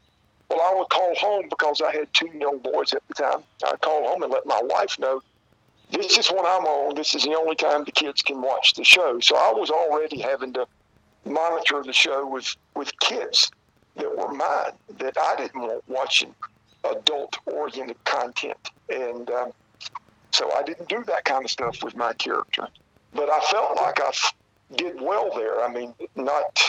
Well, 0.49 0.61
I 0.61 0.77
would 0.77 0.89
call 0.89 1.13
home 1.15 1.47
because 1.49 1.81
I 1.81 1.91
had 1.91 2.13
two 2.13 2.29
young 2.33 2.59
boys 2.59 2.93
at 2.93 3.07
the 3.07 3.13
time. 3.13 3.43
I'd 3.65 3.81
call 3.81 4.07
home 4.07 4.23
and 4.23 4.31
let 4.31 4.45
my 4.45 4.61
wife 4.63 4.97
know 4.99 5.21
this 5.91 6.17
is 6.17 6.29
when 6.29 6.45
I'm 6.45 6.65
on. 6.65 6.95
This 6.95 7.15
is 7.15 7.23
the 7.23 7.35
only 7.35 7.55
time 7.55 7.83
the 7.83 7.91
kids 7.91 8.21
can 8.21 8.41
watch 8.41 8.73
the 8.73 8.83
show. 8.83 9.19
So 9.19 9.35
I 9.35 9.51
was 9.51 9.69
already 9.69 10.19
having 10.19 10.53
to 10.53 10.67
monitor 11.25 11.83
the 11.83 11.93
show 11.93 12.27
with 12.27 12.55
with 12.75 12.97
kids 12.99 13.51
that 13.95 14.17
were 14.17 14.33
mine 14.33 14.73
that 14.99 15.17
I 15.17 15.35
didn't 15.35 15.61
want 15.61 15.83
watching 15.87 16.33
adult 16.83 17.37
oriented 17.45 18.03
content, 18.05 18.69
and 18.89 19.29
um, 19.31 19.51
so 20.31 20.51
I 20.53 20.63
didn't 20.63 20.89
do 20.89 21.03
that 21.07 21.25
kind 21.25 21.43
of 21.43 21.51
stuff 21.51 21.83
with 21.83 21.95
my 21.95 22.13
character. 22.13 22.67
But 23.13 23.29
I 23.29 23.39
felt 23.51 23.75
like 23.75 23.99
I 23.99 24.11
did 24.75 24.99
well 25.01 25.31
there. 25.35 25.63
I 25.63 25.71
mean, 25.71 25.93
not 26.15 26.59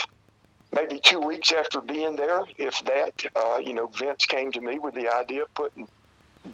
maybe 0.73 0.99
two 0.99 1.19
weeks 1.19 1.51
after 1.51 1.81
being 1.81 2.15
there, 2.15 2.43
if 2.57 2.83
that, 2.85 3.23
uh, 3.35 3.57
you 3.57 3.73
know, 3.73 3.87
Vince 3.87 4.25
came 4.25 4.51
to 4.51 4.61
me 4.61 4.79
with 4.79 4.95
the 4.95 5.13
idea 5.13 5.43
of 5.43 5.53
putting 5.53 5.87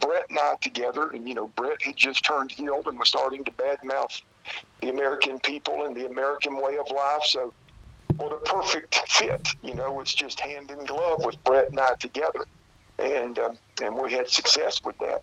Bret 0.00 0.28
and 0.28 0.38
I 0.38 0.56
together. 0.60 1.10
And, 1.10 1.28
you 1.28 1.34
know, 1.34 1.48
Bret 1.48 1.80
had 1.82 1.96
just 1.96 2.24
turned 2.24 2.52
heel 2.52 2.82
and 2.86 2.98
was 2.98 3.08
starting 3.08 3.44
to 3.44 3.50
badmouth 3.52 4.20
the 4.80 4.90
American 4.90 5.38
people 5.40 5.84
and 5.84 5.96
the 5.96 6.06
American 6.06 6.56
way 6.60 6.78
of 6.78 6.90
life. 6.90 7.22
So, 7.24 7.52
what 8.16 8.32
a 8.32 8.38
perfect 8.38 8.96
fit. 9.08 9.48
You 9.62 9.74
know, 9.74 10.00
it's 10.00 10.14
just 10.14 10.40
hand 10.40 10.70
in 10.70 10.84
glove 10.84 11.24
with 11.24 11.42
Bret 11.44 11.70
and 11.70 11.78
I 11.78 11.94
together. 11.94 12.46
And, 12.98 13.38
um, 13.38 13.58
and 13.80 13.94
we 13.94 14.12
had 14.12 14.28
success 14.28 14.82
with 14.84 14.98
that. 14.98 15.22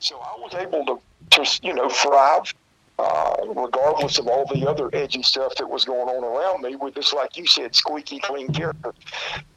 So 0.00 0.18
I 0.18 0.34
was 0.38 0.54
able 0.54 0.84
to, 0.86 1.00
to 1.30 1.60
you 1.62 1.72
know, 1.72 1.88
thrive 1.88 2.52
uh, 2.98 3.34
regardless 3.48 4.18
of 4.18 4.28
all 4.28 4.44
the 4.46 4.68
other 4.68 4.90
edgy 4.92 5.22
stuff 5.22 5.54
that 5.56 5.68
was 5.68 5.84
going 5.84 6.08
on 6.08 6.24
around 6.24 6.62
me, 6.62 6.76
with 6.76 6.94
this, 6.94 7.12
like 7.12 7.36
you 7.36 7.46
said, 7.46 7.74
squeaky 7.74 8.18
clean 8.20 8.52
character, 8.52 8.92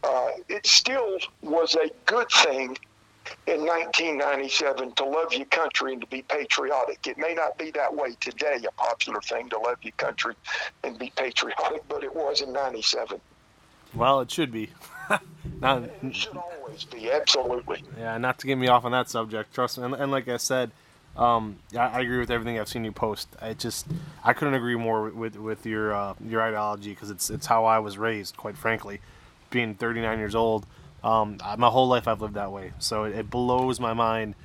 uh, 0.04 0.30
it 0.50 0.66
still 0.66 1.18
was 1.42 1.76
a 1.76 1.90
good 2.06 2.30
thing 2.30 2.78
in 3.48 3.66
1997 3.66 4.92
to 4.94 5.06
love 5.06 5.34
your 5.34 5.46
country 5.46 5.94
and 5.94 6.02
to 6.02 6.08
be 6.08 6.22
patriotic. 6.24 7.06
It 7.08 7.18
may 7.18 7.34
not 7.34 7.58
be 7.58 7.72
that 7.72 7.94
way 7.94 8.16
today, 8.20 8.60
a 8.68 8.72
popular 8.74 9.22
thing 9.22 9.50
to 9.50 9.60
love 9.60 9.78
your 9.82 9.94
country 9.94 10.36
and 10.84 10.98
be 10.98 11.12
patriotic, 11.16 11.84
but 11.88 12.04
it 12.04 12.16
was 12.16 12.42
in 12.42 12.54
97. 12.54 13.20
Well, 13.94 14.22
it 14.22 14.32
should 14.32 14.52
be. 14.52 14.70
not, 15.62 15.84
it 15.84 16.16
should 16.16 16.38
always 16.38 16.84
be, 16.84 17.12
absolutely. 17.12 17.84
Yeah, 17.98 18.18
not 18.18 18.40
to 18.40 18.48
get 18.48 18.58
me 18.58 18.68
off 18.68 18.86
on 18.86 18.92
that 18.92 19.10
subject, 19.10 19.54
trust 19.54 19.78
me. 19.78 19.86
And, 19.86 19.94
and 19.94 20.12
like 20.12 20.28
I 20.28 20.38
said, 20.38 20.72
um, 21.18 21.58
I, 21.74 21.78
I, 21.78 22.00
agree 22.02 22.20
with 22.20 22.30
everything 22.30 22.60
I've 22.60 22.68
seen 22.68 22.84
you 22.84 22.92
post. 22.92 23.30
I 23.42 23.54
just 23.54 23.88
I 24.24 24.34
couldn't 24.34 24.54
agree 24.54 24.76
more 24.76 25.10
with 25.10 25.38
with 25.38 25.66
your 25.66 25.94
uh, 25.94 26.14
your 26.26 26.42
ideology 26.42 26.90
because 26.90 27.10
it's 27.10 27.30
it's 27.30 27.46
how 27.46 27.66
I 27.66 27.80
was 27.80 27.98
raised. 27.98 28.36
Quite 28.36 28.58
frankly, 28.58 29.00
being 29.50 29.76
39 29.76 30.20
years 30.20 30.36
old, 30.36 30.66
um, 31.04 31.38
my 31.58 31.70
whole 31.70 31.88
life 31.88 32.08
I've 32.08 32.22
lived 32.22 32.34
that 32.34 32.52
way. 32.52 32.74
So 32.80 33.06
it, 33.06 33.16
it, 33.16 33.30
blows 33.30 33.80
my 33.80 33.94
mind 33.94 34.36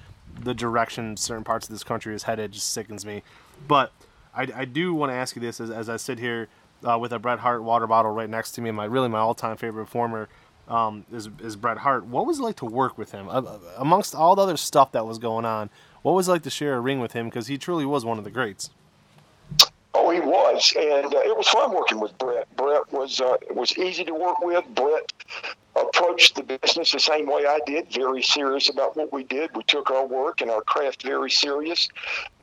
the 0.42 0.54
direction 0.54 1.16
certain 1.16 1.42
parts 1.42 1.66
of 1.66 1.72
this 1.72 1.82
country 1.82 2.14
is 2.14 2.22
headed. 2.22 2.52
Just 2.52 2.72
sickens 2.72 3.04
me. 3.04 3.22
But 3.66 3.92
I, 4.34 4.46
I 4.54 4.64
do 4.64 4.94
want 4.94 5.10
to 5.10 5.14
ask 5.14 5.34
you 5.34 5.42
this 5.42 5.60
as, 5.60 5.70
as 5.70 5.88
I 5.88 5.96
sit 5.96 6.18
here 6.18 6.48
uh, 6.88 6.98
with 6.98 7.12
a 7.12 7.18
Bret 7.18 7.40
Hart 7.40 7.62
water 7.62 7.86
bottle 7.86 8.12
right 8.12 8.30
next 8.30 8.52
to 8.52 8.60
me. 8.60 8.70
My 8.70 8.84
really 8.84 9.08
my 9.08 9.18
all 9.18 9.34
time 9.34 9.56
favorite 9.56 9.86
performer. 9.86 10.28
Um, 10.68 11.04
is, 11.12 11.28
is 11.40 11.56
Bret 11.56 11.78
Hart. 11.78 12.04
What 12.06 12.26
was 12.26 12.38
it 12.38 12.42
like 12.42 12.54
to 12.56 12.64
work 12.64 12.96
with 12.96 13.10
him? 13.10 13.28
Uh, 13.28 13.42
amongst 13.76 14.14
all 14.14 14.36
the 14.36 14.42
other 14.42 14.56
stuff 14.56 14.92
that 14.92 15.04
was 15.04 15.18
going 15.18 15.44
on, 15.44 15.68
what 16.02 16.12
was 16.12 16.28
like 16.28 16.42
to 16.42 16.50
share 16.50 16.74
a 16.74 16.80
ring 16.80 17.00
with 17.00 17.12
him? 17.12 17.26
Because 17.26 17.46
he 17.46 17.58
truly 17.58 17.86
was 17.86 18.04
one 18.04 18.18
of 18.18 18.24
the 18.24 18.30
greats. 18.30 18.70
Oh, 19.92 20.10
he 20.10 20.20
was, 20.20 20.72
and 20.76 21.14
uh, 21.14 21.18
it 21.18 21.36
was 21.36 21.48
fun 21.48 21.74
working 21.74 22.00
with 22.00 22.16
Bret. 22.18 22.46
Bret 22.56 22.92
was 22.92 23.20
uh, 23.20 23.36
was 23.50 23.76
easy 23.76 24.04
to 24.04 24.14
work 24.14 24.40
with. 24.40 24.64
Bret 24.74 25.12
approached 25.76 26.36
the 26.36 26.42
business 26.42 26.92
the 26.92 27.00
same 27.00 27.26
way 27.26 27.44
I 27.46 27.60
did, 27.66 27.92
very 27.92 28.22
serious 28.22 28.68
about 28.68 28.96
what 28.96 29.12
we 29.12 29.24
did. 29.24 29.50
We 29.56 29.62
took 29.64 29.90
our 29.90 30.06
work 30.06 30.40
and 30.40 30.50
our 30.50 30.62
craft 30.62 31.02
very 31.02 31.30
serious. 31.30 31.88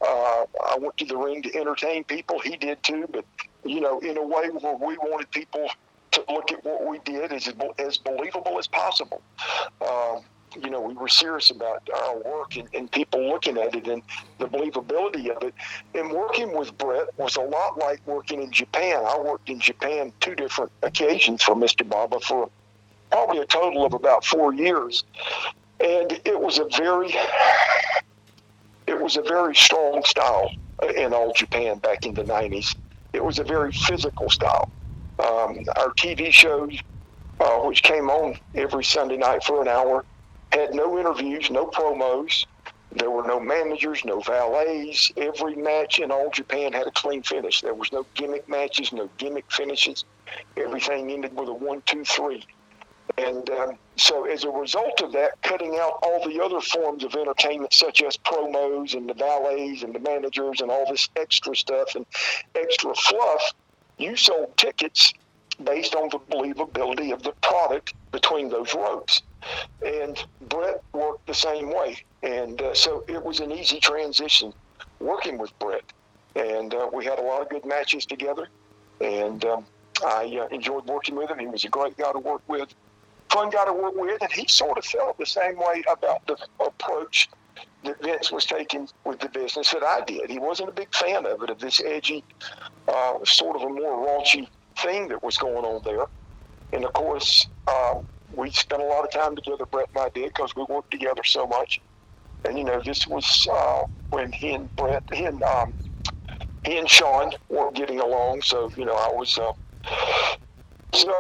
Uh, 0.02 0.46
I 0.65 0.78
went 0.78 0.98
to 0.98 1.06
the 1.06 1.17
ring 1.17 1.41
to 1.43 1.56
entertain 1.56 2.04
people. 2.04 2.39
He 2.39 2.58
did 2.58 2.84
too, 2.84 3.08
but 3.12 3.26
you 3.63 3.82
know, 3.82 4.00
in 4.00 4.17
a 4.17 4.24
way 4.24 4.50
where 4.50 4.76
we 4.76 4.98
wanted 4.98 5.32
people 5.32 5.70
to 6.12 6.24
look 6.30 6.52
at 6.52 6.63
what 6.63 6.86
we 6.86 7.00
did 7.00 7.32
as 7.32 7.52
as 7.80 7.98
believable 7.98 8.60
as 8.60 8.67
possible. 8.67 9.22
Um, 9.82 10.22
you 10.56 10.70
know, 10.70 10.82
we 10.82 10.94
were 10.94 11.08
serious 11.08 11.50
about 11.50 11.88
our 11.94 12.18
work 12.20 12.56
and, 12.56 12.68
and, 12.74 12.92
people 12.92 13.28
looking 13.28 13.58
at 13.58 13.76
it 13.76 13.88
and 13.88 14.02
the 14.40 14.46
believability 14.46 15.30
of 15.30 15.44
it. 15.44 15.54
And 15.94 16.12
working 16.12 16.56
with 16.58 16.78
Bret 16.78 17.08
was 17.18 17.36
a 17.36 17.42
lot 17.42 17.78
like 17.78 18.00
working 18.08 18.42
in 18.42 18.52
Japan. 18.52 19.04
I 19.06 19.20
worked 19.20 19.50
in 19.50 19.60
Japan 19.60 20.14
two 20.20 20.36
different 20.36 20.72
occasions 20.84 21.44
for 21.44 21.56
Mr. 21.56 21.88
Baba 21.88 22.20
for 22.20 22.50
probably 23.12 23.40
a 23.40 23.46
total 23.46 23.86
of 23.86 23.94
about 23.94 24.26
four 24.26 24.54
years. 24.54 25.04
And 25.80 26.20
it 26.26 26.40
was 26.40 26.60
a 26.60 26.68
very, 26.78 27.14
it 28.88 29.00
was 29.00 29.18
a 29.18 29.22
very 29.22 29.56
strong 29.56 30.04
style 30.06 30.52
in 30.96 31.14
all 31.14 31.34
Japan 31.34 31.80
back 31.80 32.06
in 32.06 32.14
the 32.14 32.24
90s. 32.24 32.76
It 33.14 33.24
was 33.24 33.40
a 33.40 33.44
very 33.44 33.72
physical 33.72 34.30
style. 34.30 34.72
Um, 35.20 35.66
our 35.76 35.92
TV 35.94 36.32
shows, 36.32 36.80
uh, 37.40 37.60
which 37.60 37.84
came 37.84 38.10
on 38.10 38.38
every 38.56 38.84
Sunday 38.84 39.18
night 39.18 39.44
for 39.44 39.62
an 39.62 39.68
hour, 39.68 40.06
had 40.52 40.74
no 40.74 40.98
interviews, 40.98 41.50
no 41.50 41.66
promos. 41.68 42.46
There 42.92 43.12
were 43.12 43.28
no 43.28 43.40
managers, 43.40 44.04
no 44.06 44.22
valets. 44.22 45.12
Every 45.18 45.56
match 45.56 46.00
in 46.00 46.12
all 46.12 46.30
Japan 46.30 46.74
had 46.74 46.88
a 46.88 46.92
clean 46.92 47.22
finish. 47.22 47.62
There 47.62 47.74
was 47.74 47.92
no 47.92 48.06
gimmick 48.14 48.48
matches, 48.48 48.94
no 48.94 49.10
gimmick 49.18 49.52
finishes. 49.52 50.06
Everything 50.56 51.12
ended 51.12 51.36
with 51.36 51.50
a 51.50 51.54
one, 51.54 51.82
two, 51.86 52.04
three. 52.06 52.46
And 53.18 53.50
um, 53.50 53.78
so, 53.96 54.26
as 54.26 54.44
a 54.44 54.50
result 54.50 55.02
of 55.02 55.12
that, 55.14 55.42
cutting 55.42 55.76
out 55.76 56.00
all 56.04 56.28
the 56.28 56.42
other 56.42 56.62
forms 56.62 57.04
of 57.04 57.16
entertainment, 57.16 57.74
such 57.74 58.04
as 58.04 58.18
promos 58.18 58.94
and 58.96 59.10
the 59.10 59.14
valets 59.14 59.84
and 59.84 59.94
the 59.94 60.00
managers 60.00 60.62
and 60.62 60.70
all 60.70 60.86
this 60.90 61.10
extra 61.16 61.56
stuff 61.56 61.96
and 61.96 62.06
extra 62.56 62.94
fluff, 62.96 63.54
you 63.98 64.16
sold 64.16 64.56
tickets 64.58 65.14
based 65.63 65.96
on 65.96 66.10
the 66.10 66.20
believability 66.20 67.12
of 67.13 67.24
the 67.24 67.32
product 67.41 67.93
between 68.12 68.50
those 68.50 68.74
ropes. 68.74 69.22
And 69.86 70.24
Bret 70.50 70.84
worked 70.93 71.26
the 71.28 71.34
same 71.34 71.74
way. 71.74 71.98
And 72.24 72.62
uh, 72.62 72.74
so 72.74 73.04
it 73.08 73.24
was 73.24 73.39
an 73.39 73.52
easy 73.52 73.80
transition 73.80 74.54
working 75.00 75.38
with 75.38 75.58
Bret. 75.60 75.84
And 76.36 76.74
uh, 76.74 76.89
we 76.93 77.06
had 77.06 77.20
a 77.20 77.22
lot 77.22 77.41
of 77.41 77.50
good 77.50 77.65
matches 77.65 78.06
together. 78.06 78.50
And 79.02 79.43
um, 79.46 79.65
I 80.06 80.39
uh, 80.41 80.48
enjoyed 80.54 80.86
working 80.86 81.15
with 81.15 81.30
him. 81.30 81.39
He 81.39 81.48
was 81.48 81.63
a 81.63 81.70
great 81.70 81.98
guy 81.98 82.12
to 82.12 82.20
work 82.20 82.41
with, 82.48 82.74
fun 83.30 83.50
guy 83.50 83.65
to 83.65 83.74
work 83.74 83.96
with. 83.96 84.22
And 84.22 84.32
he 84.32 84.48
sort 84.48 84.78
of 84.78 84.86
felt 84.86 85.17
the 85.17 85.26
same 85.26 85.58
way 85.58 85.84
about 85.91 86.26
the 86.28 86.38
approach 86.60 87.30
that 87.84 88.02
Vince 88.02 88.32
was 88.32 88.46
taking 88.46 88.88
with 89.06 89.20
the 89.20 89.30
business 89.30 89.72
that 89.72 89.84
I 89.84 90.02
did. 90.02 90.30
He 90.30 90.39
wasn't 90.39 90.70
a 90.70 90.72
big 90.72 90.93
fan 90.93 91.26
of 91.26 91.41
it, 91.41 91.50
of 91.50 91.60
this 91.60 91.82
edgy, 91.84 92.24
uh, 92.88 93.13
sort 93.24 93.56
of 93.56 93.63
a 93.63 93.70
more 93.70 94.06
raunchy 94.06 94.48
thing 94.78 95.08
that 95.10 95.24
was 95.24 95.38
going 95.38 95.66
on 95.66 95.82
there. 95.84 96.06
And 96.74 96.86
of 96.86 96.94
course, 96.94 97.48
um, 97.68 98.06
we 98.34 98.52
spent 98.52 98.82
a 98.82 98.86
lot 98.86 99.04
of 99.04 99.12
time 99.12 99.36
together, 99.36 99.66
Bret 99.66 99.88
and 99.90 99.98
I 99.98 100.10
did, 100.10 100.34
because 100.34 100.56
we 100.56 100.63
worked 100.70 100.92
together 100.92 101.24
so 101.24 101.48
much. 101.48 101.82
And 102.46 102.58
you 102.58 102.63
know, 102.63 102.82
this 102.84 103.08
was 103.08 103.48
uh, 103.52 103.84
when 104.10 104.32
he 104.32 104.54
and 104.54 104.74
Bret, 104.76 105.04
he 105.12 105.26
and 105.26 105.42
um, 105.44 105.74
he 106.66 106.78
and 106.78 106.90
Shawn 106.90 107.32
weren't 107.50 107.76
getting 107.76 108.00
along. 108.00 108.42
So 108.42 108.72
you 108.76 108.86
know, 108.86 108.96
I 108.96 109.12
was 109.13 109.38
uh, 109.38 109.52
so 110.94 111.13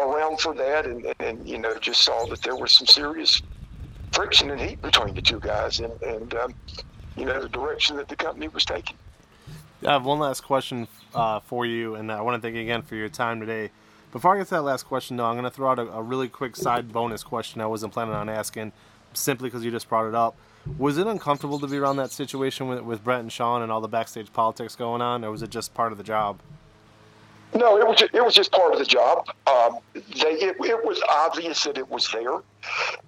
around 0.00 0.40
for 0.40 0.54
that, 0.54 0.86
and, 0.86 1.06
and 1.20 1.48
you 1.48 1.58
know, 1.58 1.78
just 1.78 2.02
saw 2.04 2.26
that 2.26 2.42
there 2.42 2.56
was 2.56 2.72
some 2.72 2.86
serious 2.86 3.40
friction 4.12 4.50
and 4.50 4.60
heat 4.60 4.82
between 4.82 5.14
the 5.14 5.22
two 5.22 5.40
guys, 5.40 5.80
and 5.80 5.92
and 6.02 6.34
um, 6.34 6.54
you 7.16 7.24
know, 7.24 7.40
the 7.40 7.48
direction 7.48 7.96
that 7.96 8.08
the 8.08 8.16
company 8.16 8.48
was 8.48 8.64
taking. 8.64 8.96
I 9.86 9.92
have 9.92 10.04
one 10.06 10.18
last 10.18 10.40
question 10.42 10.88
uh, 11.14 11.40
for 11.40 11.66
you, 11.66 11.94
and 11.94 12.10
I 12.10 12.22
want 12.22 12.40
to 12.40 12.46
thank 12.46 12.54
you 12.56 12.62
again 12.62 12.80
for 12.80 12.94
your 12.94 13.10
time 13.10 13.38
today. 13.40 13.70
Before 14.12 14.34
I 14.34 14.38
get 14.38 14.44
to 14.48 14.54
that 14.54 14.62
last 14.62 14.84
question, 14.84 15.18
though, 15.18 15.26
I'm 15.26 15.34
going 15.34 15.44
to 15.44 15.50
throw 15.50 15.70
out 15.70 15.78
a, 15.78 15.82
a 15.92 16.02
really 16.02 16.28
quick 16.28 16.56
side 16.56 16.90
bonus 16.90 17.22
question 17.22 17.60
I 17.60 17.66
wasn't 17.66 17.92
planning 17.92 18.14
on 18.14 18.30
asking, 18.30 18.72
simply 19.12 19.48
because 19.48 19.62
you 19.62 19.70
just 19.70 19.88
brought 19.88 20.08
it 20.08 20.14
up. 20.14 20.36
Was 20.78 20.96
it 20.96 21.06
uncomfortable 21.06 21.58
to 21.58 21.66
be 21.66 21.76
around 21.76 21.96
that 21.96 22.10
situation 22.10 22.66
with, 22.68 22.80
with 22.80 23.04
Bret 23.04 23.20
and 23.20 23.30
Shawn 23.30 23.60
and 23.60 23.70
all 23.70 23.82
the 23.82 23.88
backstage 23.88 24.32
politics 24.32 24.74
going 24.74 25.02
on, 25.02 25.22
or 25.22 25.30
was 25.30 25.42
it 25.42 25.50
just 25.50 25.74
part 25.74 25.92
of 25.92 25.98
the 25.98 26.04
job? 26.04 26.38
No, 27.54 27.76
it 27.76 27.86
was 27.86 27.98
just, 27.98 28.14
it 28.14 28.24
was 28.24 28.34
just 28.34 28.52
part 28.52 28.72
of 28.72 28.78
the 28.78 28.86
job. 28.86 29.28
Um, 29.46 29.78
they 29.94 30.00
it, 30.00 30.56
it 30.60 30.84
was 30.84 31.02
obvious 31.08 31.62
that 31.64 31.76
it 31.76 31.88
was 31.88 32.10
there, 32.10 32.40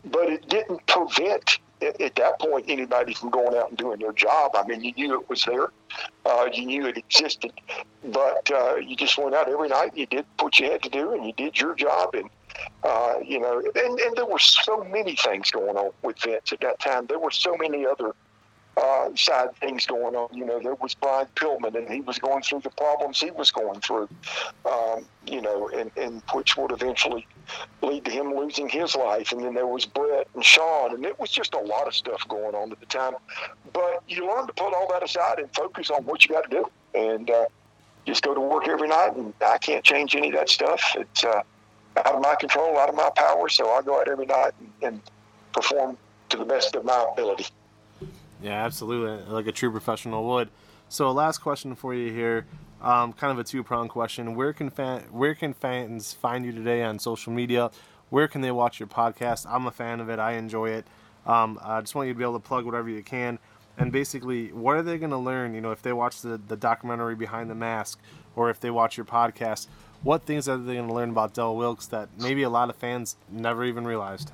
but 0.04 0.28
it 0.28 0.46
didn't 0.48 0.86
prevent 0.86 1.58
at, 1.82 2.00
at, 2.00 2.14
that 2.16 2.38
point 2.38 2.66
anybody 2.68 3.14
from 3.14 3.30
going 3.30 3.56
out 3.56 3.68
and 3.68 3.78
doing 3.78 3.98
their 4.00 4.12
job. 4.12 4.52
I 4.54 4.66
mean, 4.66 4.82
you 4.82 4.92
knew 4.94 5.20
it 5.20 5.28
was 5.28 5.44
there, 5.44 5.68
uh, 6.24 6.48
you 6.52 6.66
knew 6.66 6.86
it 6.86 6.96
existed, 6.96 7.52
but 8.04 8.50
uh, 8.50 8.76
you 8.76 8.96
just 8.96 9.18
went 9.18 9.34
out 9.34 9.48
every 9.48 9.68
night. 9.68 9.96
You 9.96 10.06
did 10.06 10.24
what 10.40 10.58
you 10.58 10.70
had 10.70 10.82
to 10.82 10.90
do, 10.90 11.12
and 11.12 11.26
you 11.26 11.32
did 11.32 11.58
your 11.58 11.74
job. 11.74 12.14
And 12.14 12.30
uh, 12.82 13.14
you 13.24 13.40
know, 13.40 13.60
and, 13.60 14.00
and 14.00 14.16
there 14.16 14.26
were 14.26 14.38
so 14.38 14.84
many 14.84 15.16
things 15.16 15.50
going 15.50 15.76
on 15.76 15.92
with 16.02 16.18
Vince 16.22 16.52
at 16.52 16.60
that 16.60 16.80
time. 16.80 17.06
There 17.06 17.18
were 17.18 17.30
so 17.30 17.56
many 17.56 17.86
other 17.86 18.14
uh, 18.76 19.08
side 19.14 19.54
things 19.56 19.86
going 19.86 20.14
on. 20.14 20.28
You 20.36 20.44
know, 20.44 20.60
there 20.60 20.74
was 20.74 20.94
Brian 20.94 21.26
Pillman, 21.34 21.74
and 21.74 21.88
he 21.88 22.00
was 22.00 22.18
going 22.18 22.42
through 22.42 22.60
the 22.60 22.70
problems 22.70 23.20
he 23.20 23.30
was 23.30 23.50
going 23.50 23.80
through, 23.80 24.08
um, 24.70 25.06
you 25.26 25.40
know, 25.40 25.68
and, 25.68 25.90
and 25.96 26.22
which 26.32 26.56
would 26.56 26.72
eventually 26.72 27.26
lead 27.82 28.04
to 28.04 28.11
him 28.11 28.35
losing 28.35 28.68
his 28.68 28.94
life. 28.96 29.32
And 29.32 29.42
then 29.42 29.54
there 29.54 29.66
was 29.66 29.85
Bret 29.85 30.28
and 30.35 30.44
Shawn, 30.44 30.94
and 30.94 31.04
it 31.04 31.18
was 31.18 31.30
just 31.30 31.54
a 31.54 31.61
lot 31.61 31.87
of 31.87 31.94
stuff 31.94 32.26
going 32.28 32.54
on 32.54 32.72
at 32.72 32.80
the 32.80 32.87
time. 32.87 33.14
But 33.72 34.02
you 34.09 34.26
learn 34.26 34.46
to 34.46 34.52
put 34.52 34.74
all 34.74 34.88
that 34.90 35.02
aside 35.02 35.38
and 35.38 35.52
focus 35.54 35.90
on 35.90 36.04
what 36.04 36.24
you 36.24 36.35
got 36.35 36.50
to 36.50 36.56
do. 36.56 36.70
And, 36.94 37.30
uh, 37.30 37.46
just 38.06 38.22
go 38.22 38.35
to 38.35 38.40
work 38.40 38.68
every 38.68 38.88
night, 38.88 39.16
and 39.16 39.35
I 39.44 39.59
can't 39.59 39.85
change 39.85 40.14
any 40.14 40.28
of 40.28 40.35
that 40.35 40.48
stuff. 40.48 40.80
It's 40.96 41.24
uh, 41.24 41.42
out 41.96 42.14
of 42.14 42.22
my 42.22 42.37
control, 42.37 42.78
out 42.78 42.88
of 42.88 42.94
my 42.94 43.11
power. 43.14 43.48
So 43.48 43.70
I 43.70 43.82
go 43.82 44.00
out 44.00 44.09
every 44.09 44.26
night 44.26 44.52
and, 44.61 44.70
and 44.82 45.00
perform 45.52 45.98
to 46.28 46.37
the 46.37 46.44
best 46.44 46.74
of 46.76 46.85
my 46.85 47.06
ability. 47.12 47.46
Yeah, 48.40 48.64
absolutely, 48.64 49.24
like 49.32 49.46
a 49.46 49.52
true 49.52 49.70
professional 49.70 50.24
would. 50.28 50.50
So, 50.88 51.11
last 51.11 51.38
question 51.38 51.74
for 51.74 51.94
you 51.94 52.12
here, 52.12 52.46
um, 52.87 53.12
kind 53.12 53.33
of 53.33 53.38
a 53.38 53.44
two-pronged 53.44 53.90
question. 53.90 54.37
Where 54.37 54.53
can 54.53 54.70
fan, 54.70 55.03
where 55.11 55.35
can 55.35 55.55
fans 55.55 56.12
find 56.12 56.44
you 56.44 56.53
today 56.53 56.85
on 56.85 57.01
social 57.01 57.33
media? 57.33 57.72
Where 58.11 58.29
can 58.29 58.42
they 58.42 58.53
watch 58.53 58.79
your 58.79 58.87
podcast? 58.87 59.44
I'm 59.49 59.66
a 59.66 59.72
fan 59.72 59.99
of 59.99 60.09
it. 60.09 60.20
I 60.20 60.35
enjoy 60.35 60.70
it. 60.70 60.87
Um, 61.27 61.59
I 61.61 61.81
just 61.81 61.96
want 61.96 62.07
you 62.07 62.14
to 62.14 62.18
be 62.18 62.22
able 62.22 62.38
to 62.38 62.46
plug 62.46 62.64
whatever 62.64 62.88
you 62.88 63.03
can. 63.03 63.40
And 63.77 63.90
basically, 63.90 64.53
what 64.53 64.77
are 64.77 64.83
they 64.83 64.99
going 64.99 65.11
to 65.11 65.18
learn? 65.18 65.53
You 65.53 65.61
know, 65.61 65.72
if 65.72 65.83
they 65.83 65.92
watch 65.92 66.20
the, 66.20 66.38
the 66.38 66.57
documentary 66.57 67.16
Behind 67.16 67.51
the 67.51 67.57
Mask, 67.57 67.99
or 68.37 68.51
if 68.51 68.61
they 68.61 68.70
watch 68.70 68.96
your 68.96 69.05
podcast, 69.05 69.66
what 70.05 70.22
things 70.22 70.49
are 70.49 70.57
they 70.57 70.75
going 70.75 70.87
to 70.87 70.94
learn 70.94 71.11
about 71.11 71.35
Del 71.35 71.57
Wilkes 71.57 71.88
that 71.88 72.09
maybe 72.20 72.44
a 72.44 72.51
lot 72.51 72.70
of 72.70 72.77
fans 72.77 73.16
never 73.29 73.64
even 73.64 73.85
realized? 73.85 74.31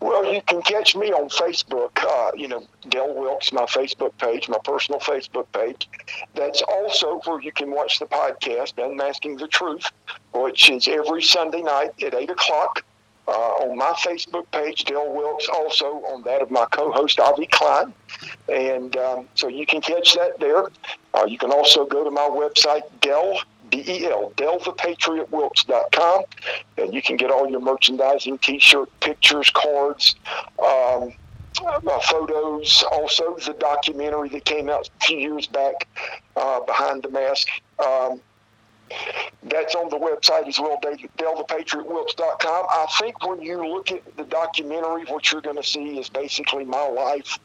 Well, 0.00 0.32
you 0.32 0.42
can 0.42 0.62
catch 0.62 0.94
me 0.94 1.12
on 1.12 1.28
Facebook. 1.28 1.90
Uh, 1.98 2.30
you 2.36 2.48
know, 2.48 2.64
Del 2.88 3.14
Wilkes, 3.14 3.52
my 3.52 3.64
Facebook 3.64 4.16
page, 4.18 4.48
my 4.48 4.58
personal 4.62 5.00
Facebook 5.00 5.46
page. 5.52 5.88
That's 6.34 6.62
also 6.62 7.20
where 7.24 7.40
you 7.40 7.52
can 7.52 7.70
watch 7.70 7.98
the 7.98 8.06
podcast, 8.06 8.74
Unmasking 8.76 9.36
the 9.36 9.48
Truth, 9.48 9.90
which 10.34 10.70
is 10.70 10.86
every 10.86 11.22
Sunday 11.22 11.62
night 11.62 12.02
at 12.02 12.14
8 12.14 12.30
o'clock. 12.30 12.84
Uh, 13.28 13.32
on 13.32 13.76
my 13.76 13.92
Facebook 14.04 14.48
page, 14.52 14.84
Del 14.84 15.12
Wilkes, 15.12 15.48
also 15.48 15.86
on 16.12 16.22
that 16.22 16.42
of 16.42 16.50
my 16.52 16.64
co-host 16.66 17.18
Avi 17.18 17.46
Klein, 17.46 17.92
and 18.48 18.96
um, 18.98 19.28
so 19.34 19.48
you 19.48 19.66
can 19.66 19.80
catch 19.80 20.14
that 20.14 20.38
there. 20.38 20.68
Uh, 21.12 21.24
you 21.26 21.36
can 21.36 21.50
also 21.50 21.84
go 21.84 22.04
to 22.04 22.10
my 22.12 22.28
website, 22.30 22.82
Del 23.00 23.40
D-E-L, 23.70 24.32
DelThePatriotWilkes.com, 24.36 26.22
and 26.78 26.94
you 26.94 27.02
can 27.02 27.16
get 27.16 27.30
all 27.30 27.48
your 27.48 27.60
merchandising, 27.60 28.38
T-shirt, 28.38 28.88
pictures, 29.00 29.50
cards, 29.50 30.16
um, 30.58 31.12
uh, 31.64 32.00
photos. 32.00 32.84
Also, 32.92 33.36
the 33.44 33.54
documentary 33.58 34.28
that 34.30 34.44
came 34.44 34.68
out 34.68 34.88
a 35.00 35.04
few 35.04 35.18
years 35.18 35.46
back, 35.46 35.88
uh, 36.36 36.60
Behind 36.60 37.02
the 37.02 37.10
Mask. 37.10 37.48
Um, 37.84 38.20
that's 39.42 39.74
on 39.74 39.88
the 39.88 39.98
website 39.98 40.46
as 40.46 40.60
well, 40.60 40.78
DelThePatriotWilkes.com. 41.18 42.66
I 42.70 42.86
think 43.00 43.26
when 43.26 43.42
you 43.42 43.66
look 43.66 43.90
at 43.90 44.16
the 44.16 44.24
documentary, 44.24 45.04
what 45.06 45.32
you're 45.32 45.40
going 45.40 45.56
to 45.56 45.64
see 45.64 45.98
is 45.98 46.08
basically 46.08 46.64
my 46.64 46.86
life, 46.88 47.38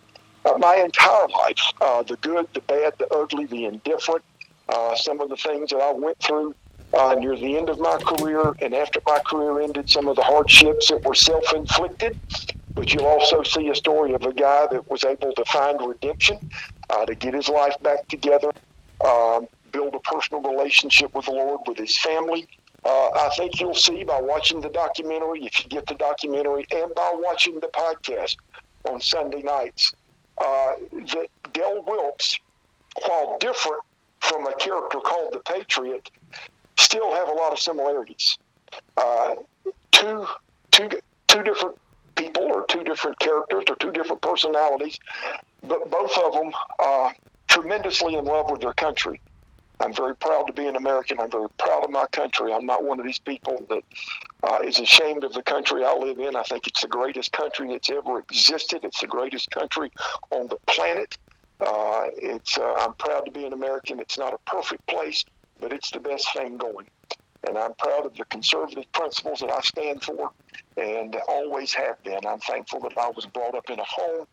uh, 0.46 0.58
my 0.58 0.76
entire 0.76 1.28
life, 1.28 1.62
uh, 1.82 2.04
the 2.04 2.16
good, 2.18 2.48
the 2.54 2.62
bad, 2.62 2.94
the 3.00 3.08
ugly, 3.08 3.46
the 3.46 3.66
indifferent, 3.66 4.24
uh, 4.72 4.96
some 4.96 5.20
of 5.22 5.30
the 5.30 5.36
things 5.36 5.70
that 5.72 5.82
I 5.82 5.92
went 5.92 6.18
through 6.20 6.56
uh, 6.98 7.16
near 7.18 7.36
the 7.36 7.58
end 7.58 7.70
of 7.70 7.80
my 7.80 7.98
career 8.06 8.54
and 8.62 8.74
after 8.74 9.00
my 9.06 9.20
career 9.26 9.62
ended, 9.62 9.90
some 9.90 10.08
of 10.08 10.16
the 10.16 10.24
hardships 10.24 10.90
that 10.90 11.06
were 11.06 11.16
self 11.16 11.54
inflicted. 11.54 12.18
But 12.76 12.94
you'll 12.94 13.06
also 13.06 13.44
see 13.44 13.70
a 13.70 13.76
story 13.76 14.14
of 14.14 14.24
a 14.24 14.34
guy 14.34 14.68
that 14.72 14.90
was 14.90 15.04
able 15.04 15.34
to 15.34 15.46
find 15.46 15.80
redemption, 15.86 16.40
uh, 16.90 17.06
to 17.06 17.16
get 17.16 17.34
his 17.34 17.50
life 17.50 17.76
back 17.84 18.08
together, 18.08 18.52
um, 19.06 19.48
build 19.72 19.94
a 19.94 20.00
personal 20.00 20.42
relationship 20.42 21.14
with 21.14 21.26
the 21.26 21.32
Lord, 21.32 21.62
with 21.68 21.78
his 21.78 21.98
family. 22.00 22.48
Uh, 22.84 23.10
I 23.16 23.30
think 23.36 23.60
you'll 23.60 23.76
see 23.76 24.04
by 24.04 24.20
watching 24.22 24.62
the 24.62 24.70
documentary, 24.70 25.46
if 25.46 25.64
you 25.64 25.70
get 25.70 25.86
the 25.86 25.96
documentary, 25.96 26.66
and 26.72 26.94
by 26.96 27.14
watching 27.16 27.60
the 27.60 27.68
podcast 27.68 28.38
on 28.90 29.00
Sunday 29.02 29.42
nights, 29.42 29.94
uh, 30.38 30.72
that 30.92 31.28
Del 31.54 31.84
Wilkes, 31.84 32.40
while 33.06 33.38
different 33.40 33.84
from 34.22 34.48
a 34.48 34.56
character 34.56 35.00
called 35.00 35.34
the 35.34 35.40
Patriot 35.40 36.10
still 36.78 37.14
have 37.14 37.28
a 37.28 37.34
lot 37.34 37.52
of 37.52 37.60
similarities. 37.60 38.38
Uh, 38.98 39.36
two, 39.92 40.26
two, 40.72 40.90
two 41.28 41.44
different 41.44 41.78
people 42.16 42.44
or 42.44 42.66
two 42.68 42.84
different 42.84 43.18
characters 43.20 43.64
or 43.70 43.76
two 43.76 43.92
different 43.92 44.22
personalities, 44.22 45.00
but 45.64 45.90
both 45.90 46.18
of 46.18 46.34
them 46.34 46.52
are 46.80 47.14
tremendously 47.48 48.16
in 48.16 48.26
love 48.26 48.50
with 48.50 48.62
their 48.62 48.74
country. 48.74 49.20
I'm 49.80 49.94
very 49.94 50.16
proud 50.16 50.46
to 50.46 50.54
be 50.54 50.68
an 50.68 50.76
American. 50.76 51.20
I'm 51.20 51.32
very 51.32 51.50
proud 51.58 51.84
of 51.84 51.90
my 51.90 52.06
country. 52.12 52.54
I'm 52.54 52.66
not 52.66 52.84
one 52.84 53.00
of 53.00 53.06
these 53.06 53.20
people 53.20 53.66
that 53.70 53.84
uh, 54.44 54.60
is 54.64 54.80
ashamed 54.80 55.24
of 55.24 55.34
the 55.34 55.42
country 55.42 55.84
I 55.84 55.96
live 55.96 56.20
in. 56.20 56.36
I 56.36 56.44
think 56.44 56.68
it's 56.68 56.82
the 56.82 56.88
greatest 56.88 57.32
country 57.32 57.68
that's 57.70 57.90
ever 57.90 58.20
existed. 58.20 58.82
It's 58.84 59.02
the 59.02 59.08
greatest 59.08 59.50
country 59.50 59.92
on 60.30 60.48
the 60.48 60.58
planet. 60.68 61.18
Uh, 61.62 62.08
it's 62.17 62.58
uh, 62.58 62.74
I'm 62.80 62.93
proud 62.93 63.26
to 63.26 63.32
be 63.32 63.45
an 63.45 63.54
American. 63.54 64.00
It's 64.00 64.17
not 64.17 64.34
a 64.34 64.38
perfect 64.50 64.86
place, 64.88 65.24
but 65.60 65.71
it's 65.71 65.91
the 65.91 66.00
best 66.00 66.28
thing 66.36 66.58
going. 66.58 66.88
And 67.47 67.58
I'm 67.58 67.74
proud 67.76 68.06
of 68.06 68.15
the 68.15 68.26
conservative 68.26 68.91
principles 68.91 69.39
that 69.39 69.52
I 69.52 69.62
stand 69.62 70.04
for 70.04 70.32
and 70.78 71.15
always 71.28 71.74
have 71.74 72.02
been. 72.04 72.19
I'm 72.28 72.39
thankful 72.39 72.80
that 72.82 72.95
I 72.97 73.10
was 73.10 73.26
brought 73.26 73.56
up 73.56 73.69
in 73.69 73.80
a 73.80 73.84
home 73.84 74.28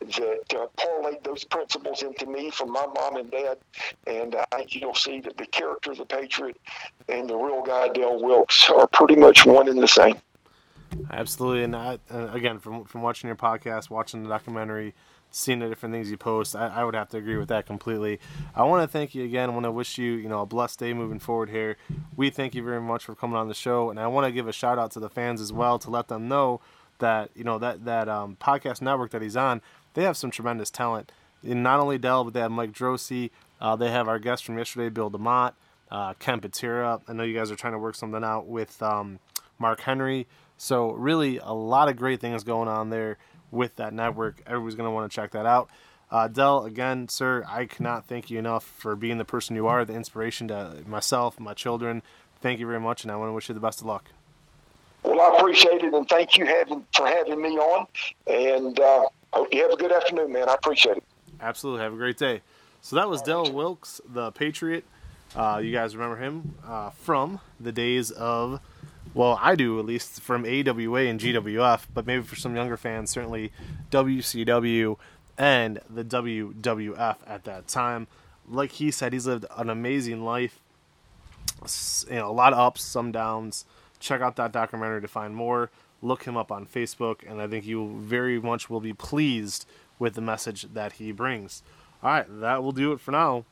that 0.00 0.54
uh, 0.54 0.66
parlayed 0.78 1.22
those 1.22 1.44
principles 1.44 2.02
into 2.02 2.26
me 2.26 2.50
from 2.50 2.72
my 2.72 2.86
mom 2.86 3.16
and 3.16 3.30
dad. 3.30 3.58
And 4.06 4.34
I 4.34 4.44
think 4.56 4.74
you'll 4.74 4.94
see 4.94 5.20
that 5.20 5.36
the 5.36 5.46
character 5.46 5.92
of 5.92 5.98
the 5.98 6.06
Patriot 6.06 6.56
and 7.08 7.28
the 7.28 7.36
real 7.36 7.62
guy, 7.62 7.88
Del 7.88 8.22
Wilkes, 8.22 8.70
are 8.70 8.86
pretty 8.88 9.16
much 9.16 9.44
one 9.44 9.68
and 9.68 9.80
the 9.80 9.88
same. 9.88 10.16
Absolutely. 11.10 11.64
And 11.64 11.76
I, 11.76 11.98
uh, 12.10 12.28
again, 12.32 12.58
from, 12.58 12.84
from 12.84 13.02
watching 13.02 13.28
your 13.28 13.36
podcast, 13.36 13.90
watching 13.90 14.22
the 14.22 14.28
documentary, 14.28 14.94
seeing 15.34 15.58
the 15.58 15.68
different 15.68 15.92
things 15.92 16.10
you 16.10 16.16
post, 16.16 16.54
I, 16.54 16.68
I 16.68 16.84
would 16.84 16.94
have 16.94 17.08
to 17.10 17.16
agree 17.16 17.36
with 17.36 17.48
that 17.48 17.66
completely. 17.66 18.20
I 18.54 18.62
want 18.62 18.82
to 18.82 18.88
thank 18.88 19.14
you 19.14 19.24
again. 19.24 19.50
I 19.50 19.52
want 19.52 19.64
to 19.64 19.72
wish 19.72 19.98
you, 19.98 20.12
you 20.12 20.28
know, 20.28 20.42
a 20.42 20.46
blessed 20.46 20.78
day 20.78 20.94
moving 20.94 21.18
forward 21.18 21.50
here. 21.50 21.76
We 22.16 22.30
thank 22.30 22.54
you 22.54 22.62
very 22.62 22.80
much 22.80 23.04
for 23.04 23.14
coming 23.14 23.36
on 23.36 23.48
the 23.48 23.54
show, 23.54 23.90
and 23.90 23.98
I 23.98 24.06
want 24.06 24.26
to 24.26 24.32
give 24.32 24.46
a 24.46 24.52
shout 24.52 24.78
out 24.78 24.92
to 24.92 25.00
the 25.00 25.08
fans 25.08 25.40
as 25.40 25.52
well 25.52 25.78
to 25.80 25.90
let 25.90 26.08
them 26.08 26.28
know 26.28 26.60
that 27.00 27.30
you 27.34 27.42
know 27.42 27.58
that 27.58 27.84
that 27.84 28.08
um, 28.08 28.36
podcast 28.40 28.80
network 28.80 29.10
that 29.10 29.22
he's 29.22 29.36
on, 29.36 29.60
they 29.94 30.04
have 30.04 30.16
some 30.16 30.30
tremendous 30.30 30.70
talent. 30.70 31.10
And 31.42 31.62
not 31.62 31.80
only 31.80 31.98
Del, 31.98 32.24
but 32.24 32.32
they 32.32 32.40
have 32.40 32.52
Mike 32.52 32.72
Droese. 32.72 33.30
Uh, 33.60 33.76
they 33.76 33.90
have 33.90 34.08
our 34.08 34.18
guest 34.18 34.44
from 34.44 34.56
yesterday, 34.56 34.88
Bill 34.88 35.10
DeMott, 35.10 35.54
uh, 35.90 36.14
Ken 36.14 36.40
Patera. 36.40 37.00
I 37.08 37.12
know 37.12 37.24
you 37.24 37.36
guys 37.36 37.50
are 37.50 37.56
trying 37.56 37.72
to 37.74 37.78
work 37.78 37.96
something 37.96 38.22
out 38.22 38.46
with 38.46 38.82
um, 38.82 39.18
Mark 39.58 39.80
Henry. 39.80 40.26
So 40.56 40.92
really, 40.92 41.38
a 41.38 41.52
lot 41.52 41.88
of 41.88 41.96
great 41.96 42.20
things 42.20 42.44
going 42.44 42.68
on 42.68 42.90
there 42.90 43.18
with 43.54 43.76
that 43.76 43.94
network. 43.94 44.42
Everybody's 44.46 44.74
going 44.74 44.88
to 44.88 44.90
want 44.90 45.10
to 45.10 45.14
check 45.14 45.30
that 45.30 45.46
out. 45.46 45.70
Uh, 46.10 46.28
Del, 46.28 46.64
again, 46.64 47.08
sir, 47.08 47.44
I 47.48 47.64
cannot 47.66 48.06
thank 48.06 48.30
you 48.30 48.38
enough 48.38 48.64
for 48.64 48.94
being 48.94 49.18
the 49.18 49.24
person 49.24 49.56
you 49.56 49.66
are, 49.66 49.84
the 49.84 49.94
inspiration 49.94 50.48
to 50.48 50.82
myself, 50.86 51.40
my 51.40 51.54
children. 51.54 52.02
Thank 52.40 52.60
you 52.60 52.66
very 52.66 52.80
much, 52.80 53.04
and 53.04 53.10
I 53.10 53.16
want 53.16 53.30
to 53.30 53.32
wish 53.32 53.48
you 53.48 53.54
the 53.54 53.60
best 53.60 53.80
of 53.80 53.86
luck. 53.86 54.10
Well, 55.02 55.20
I 55.20 55.36
appreciate 55.36 55.82
it, 55.82 55.92
and 55.92 56.08
thank 56.08 56.36
you 56.36 56.46
having, 56.46 56.84
for 56.94 57.06
having 57.06 57.40
me 57.40 57.56
on. 57.58 57.86
And 58.26 58.78
uh, 58.78 59.06
hope 59.32 59.52
you 59.52 59.62
have 59.62 59.72
a 59.72 59.76
good 59.76 59.92
afternoon, 59.92 60.32
man. 60.32 60.48
I 60.48 60.54
appreciate 60.54 60.98
it. 60.98 61.04
Absolutely. 61.40 61.82
Have 61.82 61.94
a 61.94 61.96
great 61.96 62.18
day. 62.18 62.42
So 62.80 62.96
that 62.96 63.08
was 63.08 63.22
Del 63.22 63.50
Wilkes, 63.50 64.00
the 64.06 64.30
Patriot. 64.32 64.84
Uh, 65.34 65.60
you 65.62 65.72
guys 65.72 65.96
remember 65.96 66.16
him 66.16 66.54
uh, 66.66 66.90
from 66.90 67.40
the 67.58 67.72
days 67.72 68.10
of 68.10 68.60
well, 69.14 69.38
I 69.40 69.54
do 69.54 69.78
at 69.78 69.86
least 69.86 70.20
from 70.20 70.44
AWA 70.44 71.02
and 71.02 71.20
GWF, 71.20 71.86
but 71.94 72.06
maybe 72.06 72.24
for 72.24 72.34
some 72.34 72.56
younger 72.56 72.76
fans, 72.76 73.10
certainly 73.10 73.52
WCW 73.90 74.96
and 75.38 75.80
the 75.88 76.04
WWF 76.04 77.16
at 77.26 77.44
that 77.44 77.68
time. 77.68 78.08
Like 78.48 78.72
he 78.72 78.90
said, 78.90 79.12
he's 79.12 79.26
lived 79.26 79.46
an 79.56 79.70
amazing 79.70 80.24
life. 80.24 80.60
You 82.10 82.16
know, 82.16 82.30
a 82.30 82.32
lot 82.32 82.52
of 82.52 82.58
ups, 82.58 82.82
some 82.82 83.12
downs. 83.12 83.64
Check 84.00 84.20
out 84.20 84.36
that 84.36 84.52
documentary 84.52 85.00
to 85.00 85.08
find 85.08 85.34
more. 85.34 85.70
Look 86.02 86.24
him 86.24 86.36
up 86.36 86.52
on 86.52 86.66
Facebook, 86.66 87.20
and 87.26 87.40
I 87.40 87.46
think 87.46 87.64
you 87.64 88.00
very 88.00 88.40
much 88.40 88.68
will 88.68 88.80
be 88.80 88.92
pleased 88.92 89.66
with 89.98 90.14
the 90.14 90.20
message 90.20 90.62
that 90.74 90.94
he 90.94 91.12
brings. 91.12 91.62
All 92.02 92.10
right, 92.10 92.40
that 92.40 92.62
will 92.62 92.72
do 92.72 92.92
it 92.92 93.00
for 93.00 93.12
now. 93.12 93.44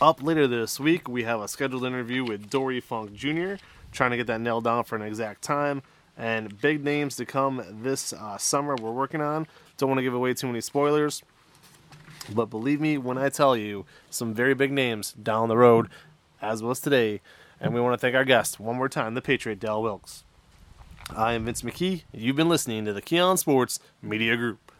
Up 0.00 0.20
later 0.20 0.48
this 0.48 0.80
week, 0.80 1.08
we 1.08 1.22
have 1.22 1.40
a 1.40 1.46
scheduled 1.46 1.84
interview 1.84 2.24
with 2.24 2.50
Dory 2.50 2.80
Funk 2.80 3.12
Jr 3.12 3.56
trying 3.96 4.12
to 4.12 4.16
get 4.16 4.26
that 4.28 4.40
nailed 4.40 4.64
down 4.64 4.84
for 4.84 4.94
an 4.96 5.02
exact 5.02 5.42
time. 5.42 5.82
And 6.16 6.58
big 6.60 6.82
names 6.82 7.16
to 7.16 7.26
come 7.26 7.62
this 7.82 8.12
uh, 8.12 8.38
summer 8.38 8.76
we're 8.76 8.92
working 8.92 9.20
on. 9.20 9.46
Don't 9.76 9.88
want 9.88 9.98
to 9.98 10.02
give 10.02 10.14
away 10.14 10.32
too 10.34 10.46
many 10.46 10.60
spoilers. 10.60 11.22
But 12.32 12.46
believe 12.46 12.80
me 12.80 12.98
when 12.98 13.18
I 13.18 13.28
tell 13.28 13.56
you, 13.56 13.84
some 14.10 14.34
very 14.34 14.54
big 14.54 14.72
names 14.72 15.12
down 15.12 15.48
the 15.48 15.56
road, 15.56 15.88
as 16.40 16.62
was 16.62 16.80
today. 16.80 17.20
And 17.60 17.74
we 17.74 17.80
want 17.80 17.94
to 17.94 17.98
thank 17.98 18.14
our 18.14 18.24
guest 18.24 18.60
one 18.60 18.76
more 18.76 18.88
time, 18.88 19.14
the 19.14 19.22
Patriot 19.22 19.60
Del 19.60 19.82
Wilkes. 19.82 20.24
I 21.14 21.34
am 21.34 21.44
Vince 21.44 21.62
McKee. 21.62 22.02
You've 22.12 22.36
been 22.36 22.48
listening 22.48 22.84
to 22.84 22.92
the 22.92 23.02
Keon 23.02 23.36
Sports 23.36 23.78
Media 24.02 24.36
Group. 24.36 24.72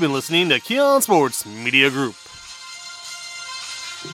Been 0.00 0.12
listening 0.12 0.48
to 0.50 0.60
Keon 0.60 1.00
Sports 1.00 1.46
Media 1.46 1.90
Group. 1.90 2.14